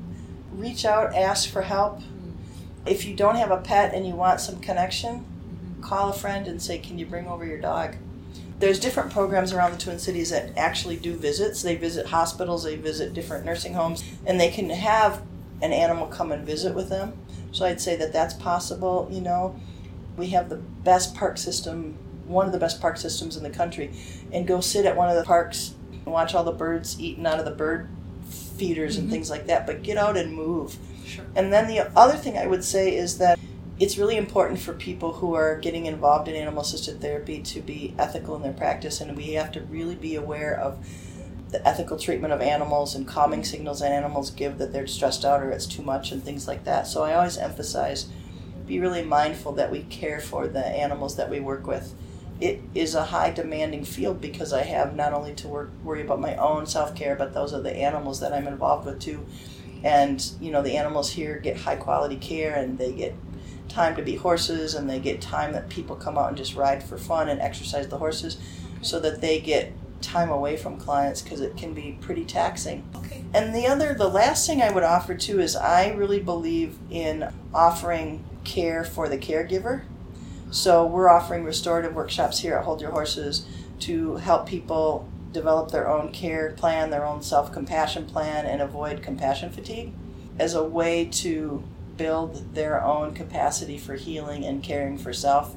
reach 0.53 0.85
out, 0.85 1.15
ask 1.17 1.51
for 1.51 1.63
help. 1.63 1.99
Mm-hmm. 1.99 2.31
If 2.87 3.05
you 3.05 3.15
don't 3.15 3.37
have 3.37 3.51
a 3.51 3.59
pet 3.59 3.93
and 3.93 4.07
you 4.07 4.15
want 4.15 4.41
some 4.41 4.61
connection, 4.61 5.21
mm-hmm. 5.21 5.83
call 5.83 6.11
a 6.11 6.13
friend 6.13 6.47
and 6.47 6.63
say, 6.63 6.79
Can 6.79 6.99
you 6.99 7.07
bring 7.07 7.27
over 7.27 7.45
your 7.45 7.59
dog? 7.59 7.97
There's 8.59 8.81
different 8.81 9.13
programs 9.13 9.53
around 9.53 9.73
the 9.73 9.79
Twin 9.79 9.99
Cities 9.99 10.31
that 10.31 10.57
actually 10.57 10.97
do 10.97 11.15
visits. 11.15 11.63
They 11.63 11.77
visit 11.77 12.07
hospitals, 12.07 12.65
they 12.65 12.77
visit 12.77 13.15
different 13.15 13.45
nursing 13.45 13.75
homes, 13.75 14.03
and 14.27 14.41
they 14.41 14.51
can 14.51 14.71
have 14.71 15.23
an 15.63 15.73
animal 15.73 16.07
come 16.07 16.33
and 16.33 16.45
visit 16.45 16.75
with 16.75 16.89
them. 16.89 17.13
So 17.53 17.65
I'd 17.65 17.81
say 17.81 17.97
that 17.97 18.13
that's 18.13 18.35
possible. 18.35 19.09
You 19.11 19.21
know, 19.21 19.59
we 20.17 20.29
have 20.29 20.49
the 20.49 20.57
best 20.57 21.15
park 21.15 21.39
system, 21.39 21.97
one 22.27 22.47
of 22.47 22.53
the 22.53 22.59
best 22.59 22.81
park 22.81 22.97
systems 22.97 23.37
in 23.37 23.43
the 23.43 23.51
country, 23.51 23.93
and 24.33 24.47
go 24.47 24.61
sit 24.61 24.87
at 24.87 24.97
one 24.97 25.09
of 25.09 25.17
the 25.17 25.25
parks 25.25 25.75
and 25.93 26.07
watch 26.07 26.35
all 26.35 26.45
the 26.45 26.53
birds 26.53 27.01
eating 27.01 27.27
out 27.27 27.39
of 27.39 27.45
the 27.45 27.53
bird 27.53 27.89
feeders 28.29 28.95
mm-hmm. 28.95 29.03
and 29.03 29.11
things 29.11 29.31
like 29.31 29.47
that. 29.47 29.67
But 29.67 29.83
get 29.83 29.97
out 29.97 30.17
and 30.17 30.35
move. 30.35 30.77
Sure. 31.07 31.25
And 31.37 31.53
then 31.53 31.69
the 31.69 31.91
other 31.97 32.17
thing 32.17 32.37
I 32.37 32.47
would 32.47 32.65
say 32.65 32.95
is 32.95 33.19
that 33.19 33.39
it's 33.81 33.97
really 33.97 34.17
important 34.17 34.59
for 34.59 34.73
people 34.73 35.13
who 35.15 35.35
are 35.35 35.57
getting 35.59 35.87
involved 35.87 36.29
in 36.29 36.35
animal 36.35 36.63
assisted 36.63 37.01
therapy 37.01 37.41
to 37.43 37.61
be 37.61 37.95
ethical 37.99 38.35
in 38.35 38.43
their 38.43 38.53
practice, 38.53 39.01
and 39.01 39.17
we 39.17 39.35
have 39.35 39.53
to 39.53 39.61
really 39.63 39.95
be 39.95 40.17
aware 40.17 40.59
of 40.59 40.85
the 41.51 41.67
ethical 41.67 41.99
treatment 41.99 42.33
of 42.33 42.41
animals 42.41 42.95
and 42.95 43.07
calming 43.07 43.45
signals 43.45 43.81
that 43.81 43.93
animals 43.93 44.31
give 44.31 44.59
that 44.59 44.73
they're 44.73 44.87
stressed 44.87 45.25
out 45.25 45.43
or 45.43 45.51
it's 45.51 45.67
too 45.67 45.83
much 45.83 46.13
and 46.13 46.23
things 46.23 46.47
like 46.47 46.65
that. 46.65 46.87
So 46.87 47.05
I 47.05 47.15
always 47.15 47.39
emphasize 47.39 48.09
be 48.67 48.81
really 48.81 49.03
mindful 49.03 49.53
that 49.53 49.71
we 49.71 49.83
care 49.85 50.21
for 50.21 50.47
the 50.47 50.65
animals 50.65 51.17
that 51.17 51.31
we 51.31 51.41
work 51.41 51.67
with. 51.67 51.95
It 52.41 52.61
is 52.75 52.95
a 52.95 53.07
high 53.07 53.31
demanding 53.31 53.85
field 53.85 54.21
because 54.21 54.53
I 54.53 54.63
have 54.63 54.95
not 54.95 55.15
only 55.15 55.35
to 55.37 55.49
work 55.49 55.71
worry 55.83 56.03
about 56.03 56.21
my 56.21 56.37
own 56.37 56.67
self 56.67 56.95
care, 56.95 57.17
but 57.17 57.33
those 57.33 57.55
are 57.55 57.63
the 57.63 57.75
animals 57.75 58.21
that 58.21 58.33
I'm 58.33 58.47
involved 58.47 58.87
with 58.87 59.01
too. 59.01 59.27
And 59.83 60.25
you 60.41 60.51
know 60.51 60.63
the 60.63 60.77
animals 60.77 61.11
here 61.11 61.39
get 61.39 61.57
high 61.57 61.77
quality 61.77 62.17
care 62.17 62.55
and 62.55 62.79
they 62.79 62.93
get 62.93 63.15
time 63.69 63.97
to 63.97 64.03
be 64.03 64.17
horses 64.17 64.75
and 64.75 64.89
they 64.89 64.99
get 64.99 65.21
time 65.21 65.53
that 65.53 65.69
people 65.69 65.97
come 65.97 66.19
out 66.19 66.29
and 66.29 66.37
just 66.37 66.55
ride 66.55 66.83
for 66.83 66.99
fun 66.99 67.29
and 67.29 67.41
exercise 67.41 67.89
the 67.89 67.99
horses 67.99 68.39
so 68.83 68.99
that 69.01 69.21
they 69.21 69.41
get 69.41 69.73
time 70.01 70.31
away 70.31 70.57
from 70.57 70.77
clients 70.77 71.23
because 71.23 71.41
it 71.41 71.57
can 71.57 71.75
be 71.75 71.99
pretty 72.01 72.25
taxing. 72.25 72.89
Okay. 72.95 73.25
And 73.35 73.55
the 73.55 73.67
other, 73.67 73.95
the 73.95 74.09
last 74.09 74.47
thing 74.47 74.63
I 74.63 74.71
would 74.71 74.85
offer 74.85 75.15
too 75.15 75.41
is 75.41 75.57
I 75.57 75.91
really 75.91 76.21
believe 76.21 76.79
in 76.91 77.33
offering 77.53 78.25
care 78.45 78.85
for 78.85 79.09
the 79.09 79.19
caregiver. 79.19 79.83
So 80.51 80.87
we're 80.87 81.09
offering 81.09 81.45
restorative 81.45 81.95
workshops 81.95 82.39
here 82.39 82.55
at 82.55 82.65
Hold 82.65 82.81
Your 82.81 82.93
Horses 82.93 83.45
to 83.81 84.17
help 84.17 84.47
people 84.47 85.07
develop 85.33 85.71
their 85.71 85.89
own 85.89 86.11
care 86.11 86.53
plan, 86.53 86.91
their 86.91 87.05
own 87.05 87.23
self 87.23 87.53
compassion 87.53 88.07
plan, 88.07 88.47
and 88.47 88.63
avoid 88.63 89.03
compassion 89.03 89.51
fatigue 89.51 89.93
as 90.39 90.55
a 90.55 90.65
way 90.65 91.05
to 91.05 91.63
build 91.99 92.55
their 92.55 92.83
own 92.83 93.15
capacity 93.15 93.77
for 93.77 93.97
healing 93.97 94.47
and 94.47 94.63
caring 94.63 94.97
for 94.97 95.13
self. 95.13 95.55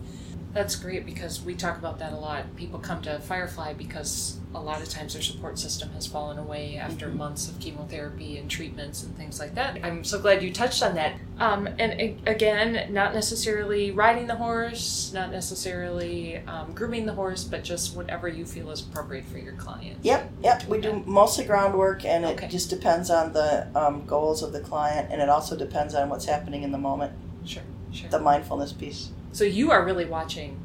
That's 0.54 0.76
great 0.76 1.06
because 1.06 1.42
we 1.42 1.56
talk 1.56 1.78
about 1.78 2.00
that 2.00 2.14
a 2.14 2.18
lot. 2.18 2.56
People 2.56 2.80
come 2.80 3.02
to 3.04 3.20
Firefly 3.20 3.74
because 3.74 4.38
a 4.54 4.60
lot 4.60 4.82
of 4.82 4.90
times 4.90 5.14
their 5.14 5.22
support 5.22 5.58
system 5.58 5.90
has 5.92 6.06
fallen 6.06 6.38
away 6.38 6.76
after 6.76 7.08
mm-hmm. 7.08 7.20
months 7.20 7.48
of 7.48 7.58
chemotherapy 7.60 8.38
and 8.38 8.50
treatments 8.50 9.04
and 9.04 9.16
things 9.16 9.40
like 9.40 9.56
that. 9.56 9.80
I'm 9.84 10.04
so 10.04 10.20
glad 10.20 10.44
you 10.44 10.52
touched 10.52 10.84
on 10.84 10.96
that. 10.96 11.16
Um, 11.40 11.68
and 11.80 12.20
again, 12.28 12.94
not 12.94 13.14
necessarily 13.14 13.92
riding 13.92 14.28
the 14.28 14.36
horse, 14.36 15.12
not 15.14 15.32
necessarily 15.32 16.38
um, 16.40 16.74
grooming 16.74 17.06
the 17.06 17.14
horse, 17.14 17.46
but 17.46 17.64
just 17.64 17.96
whatever 17.96 18.28
you 18.28 18.46
feel 18.46 18.72
is 18.72 18.82
appropriate 18.82 19.26
for 19.26 19.38
your 19.38 19.54
client. 19.54 20.00
Yep, 20.02 20.32
yep. 20.44 20.68
We 20.68 20.82
do 20.82 21.02
mostly 21.06 21.46
groundwork, 21.46 22.04
and 22.04 22.26
it 22.26 22.34
okay. 22.34 22.48
just 22.50 22.70
depends 22.70 23.10
on 23.10 23.32
the 23.32 23.68
um, 23.74 24.06
goals 24.06 24.44
of 24.44 24.52
the 24.52 24.60
client, 24.60 25.12
and 25.12 25.22
it 25.22 25.30
also 25.30 25.56
depends 25.56 25.96
on 25.96 26.10
what's 26.10 26.26
happening 26.26 26.64
in 26.64 26.72
the 26.72 26.78
moment. 26.78 27.14
Sure, 27.46 27.64
sure. 27.94 28.10
The 28.10 28.20
mindfulness 28.20 28.74
piece. 28.74 29.12
So 29.32 29.44
you 29.44 29.72
are 29.72 29.86
really 29.86 30.06
watching 30.06 30.60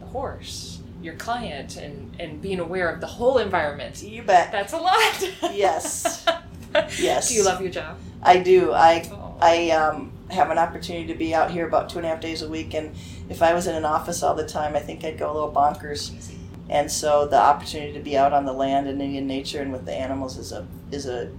the 0.00 0.06
horse 0.06 0.78
your 1.02 1.14
client 1.14 1.76
and, 1.76 2.14
and 2.18 2.42
being 2.42 2.60
aware 2.60 2.88
of 2.88 3.00
the 3.00 3.06
whole 3.06 3.38
environment. 3.38 4.02
You 4.02 4.22
bet. 4.22 4.50
That's 4.50 4.72
a 4.72 4.78
lot. 4.78 5.22
yes. 5.52 6.26
yes. 6.98 7.28
Do 7.28 7.34
you 7.34 7.44
love 7.44 7.60
your 7.60 7.70
job? 7.70 7.98
I 8.22 8.38
do. 8.38 8.72
I 8.72 9.08
oh. 9.12 9.36
I 9.40 9.70
um, 9.70 10.12
have 10.30 10.50
an 10.50 10.58
opportunity 10.58 11.06
to 11.06 11.14
be 11.14 11.34
out 11.34 11.50
here 11.50 11.66
about 11.66 11.88
two 11.88 11.98
and 11.98 12.06
a 12.06 12.10
half 12.10 12.20
days 12.20 12.42
a 12.42 12.48
week, 12.48 12.74
and 12.74 12.94
if 13.28 13.42
I 13.42 13.54
was 13.54 13.66
in 13.66 13.76
an 13.76 13.84
office 13.84 14.22
all 14.22 14.34
the 14.34 14.46
time, 14.46 14.74
I 14.74 14.80
think 14.80 15.04
I'd 15.04 15.18
go 15.18 15.30
a 15.30 15.34
little 15.34 15.52
bonkers. 15.52 16.34
And 16.68 16.90
so 16.90 17.26
the 17.26 17.38
opportunity 17.38 17.92
to 17.94 18.00
be 18.00 18.16
out 18.16 18.34
on 18.34 18.44
the 18.44 18.52
land 18.52 18.88
and 18.88 19.00
in 19.00 19.26
nature 19.26 19.62
and 19.62 19.72
with 19.72 19.86
the 19.86 19.94
animals 19.94 20.36
is 20.36 20.52
a 20.52 20.66
is 20.90 21.06
a 21.06 21.30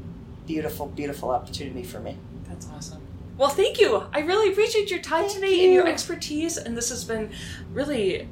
beautiful, 0.48 0.88
beautiful 0.88 1.30
opportunity 1.30 1.84
for 1.84 2.00
me. 2.00 2.18
That's 2.48 2.68
awesome. 2.70 3.02
Well, 3.40 3.50
thank 3.50 3.80
you. 3.80 4.04
I 4.14 4.20
really 4.20 4.52
appreciate 4.52 4.92
your 4.92 5.00
time 5.00 5.22
Thank 5.22 5.36
today 5.36 5.64
and 5.64 5.74
your 5.74 5.88
expertise. 5.88 6.58
And 6.58 6.76
this 6.76 6.90
has 6.90 7.06
been 7.06 7.32
really 7.72 8.28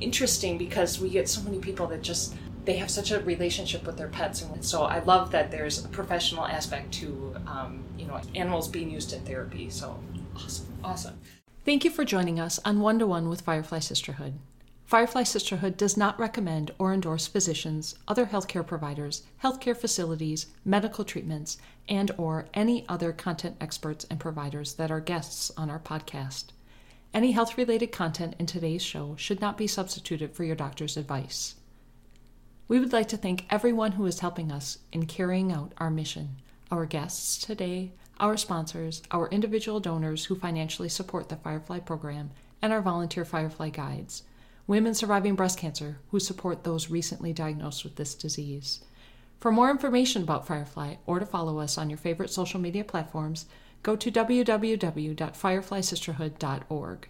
interesting 0.00 0.58
because 0.58 1.00
we 1.00 1.10
get 1.10 1.28
so 1.28 1.40
many 1.42 1.60
people 1.60 1.86
that 1.86 2.02
just 2.02 2.34
they 2.64 2.74
have 2.74 2.90
such 2.90 3.12
a 3.12 3.20
relationship 3.20 3.86
with 3.86 3.96
their 3.96 4.08
pets, 4.08 4.42
and 4.42 4.64
so 4.64 4.82
I 4.82 4.98
love 5.00 5.30
that 5.30 5.50
there's 5.50 5.84
a 5.84 5.88
professional 5.88 6.44
aspect 6.44 6.92
to 6.94 7.36
um, 7.46 7.84
you 7.96 8.06
know 8.06 8.20
animals 8.34 8.66
being 8.68 8.90
used 8.90 9.12
in 9.12 9.20
therapy. 9.20 9.70
So 9.70 9.96
awesome, 10.34 10.66
awesome. 10.82 11.20
Thank 11.64 11.84
you 11.84 11.90
for 11.90 12.04
joining 12.04 12.40
us 12.40 12.58
on 12.64 12.80
One 12.80 12.98
to 12.98 13.06
One 13.06 13.28
with 13.28 13.42
Firefly 13.42 13.78
Sisterhood. 13.78 14.40
Firefly 14.92 15.22
Sisterhood 15.22 15.78
does 15.78 15.96
not 15.96 16.20
recommend 16.20 16.72
or 16.78 16.92
endorse 16.92 17.26
physicians, 17.26 17.94
other 18.06 18.26
healthcare 18.26 18.66
providers, 18.66 19.22
healthcare 19.42 19.74
facilities, 19.74 20.48
medical 20.66 21.02
treatments, 21.02 21.56
and 21.88 22.10
or 22.18 22.46
any 22.52 22.86
other 22.90 23.10
content 23.10 23.56
experts 23.58 24.04
and 24.10 24.20
providers 24.20 24.74
that 24.74 24.90
are 24.90 25.00
guests 25.00 25.50
on 25.56 25.70
our 25.70 25.78
podcast. 25.78 26.48
Any 27.14 27.32
health-related 27.32 27.90
content 27.90 28.34
in 28.38 28.44
today's 28.44 28.82
show 28.82 29.16
should 29.16 29.40
not 29.40 29.56
be 29.56 29.66
substituted 29.66 30.34
for 30.34 30.44
your 30.44 30.56
doctor's 30.56 30.98
advice. 30.98 31.54
We 32.68 32.78
would 32.78 32.92
like 32.92 33.08
to 33.08 33.16
thank 33.16 33.46
everyone 33.48 33.92
who 33.92 34.04
is 34.04 34.20
helping 34.20 34.52
us 34.52 34.76
in 34.92 35.06
carrying 35.06 35.50
out 35.50 35.72
our 35.78 35.88
mission. 35.88 36.36
Our 36.70 36.84
guests 36.84 37.38
today, 37.38 37.92
our 38.20 38.36
sponsors, 38.36 39.00
our 39.10 39.30
individual 39.30 39.80
donors 39.80 40.26
who 40.26 40.34
financially 40.34 40.90
support 40.90 41.30
the 41.30 41.36
Firefly 41.36 41.78
program, 41.78 42.32
and 42.60 42.74
our 42.74 42.82
volunteer 42.82 43.24
Firefly 43.24 43.70
guides. 43.70 44.24
Women 44.66 44.94
surviving 44.94 45.34
breast 45.34 45.58
cancer 45.58 45.98
who 46.10 46.20
support 46.20 46.64
those 46.64 46.90
recently 46.90 47.32
diagnosed 47.32 47.84
with 47.84 47.96
this 47.96 48.14
disease. 48.14 48.80
For 49.40 49.50
more 49.50 49.70
information 49.70 50.22
about 50.22 50.46
Firefly 50.46 50.96
or 51.04 51.18
to 51.18 51.26
follow 51.26 51.58
us 51.58 51.76
on 51.76 51.90
your 51.90 51.98
favorite 51.98 52.30
social 52.30 52.60
media 52.60 52.84
platforms, 52.84 53.46
go 53.82 53.96
to 53.96 54.10
www.fireflysisterhood.org. 54.10 57.08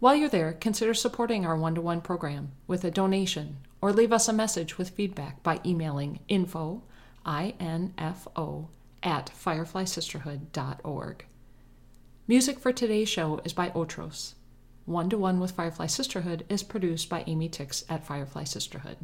While 0.00 0.14
you're 0.14 0.28
there, 0.28 0.52
consider 0.52 0.94
supporting 0.94 1.44
our 1.44 1.56
one 1.56 1.74
to 1.74 1.82
one 1.82 2.00
program 2.00 2.52
with 2.66 2.84
a 2.84 2.90
donation 2.90 3.58
or 3.80 3.92
leave 3.92 4.12
us 4.12 4.28
a 4.28 4.32
message 4.32 4.78
with 4.78 4.90
feedback 4.90 5.42
by 5.42 5.60
emailing 5.66 6.20
info, 6.28 6.84
I-N-F-O, 7.26 8.68
at 9.02 9.26
fireflysisterhood.org. 9.26 11.26
Music 12.26 12.58
for 12.58 12.72
today's 12.72 13.08
show 13.08 13.40
is 13.44 13.52
by 13.52 13.70
Otros. 13.70 14.34
One 14.88 15.10
to 15.10 15.18
One 15.18 15.38
with 15.38 15.50
Firefly 15.50 15.84
Sisterhood 15.84 16.46
is 16.48 16.62
produced 16.62 17.10
by 17.10 17.22
Amy 17.26 17.50
Tix 17.50 17.84
at 17.90 18.06
Firefly 18.06 18.44
Sisterhood. 18.44 18.96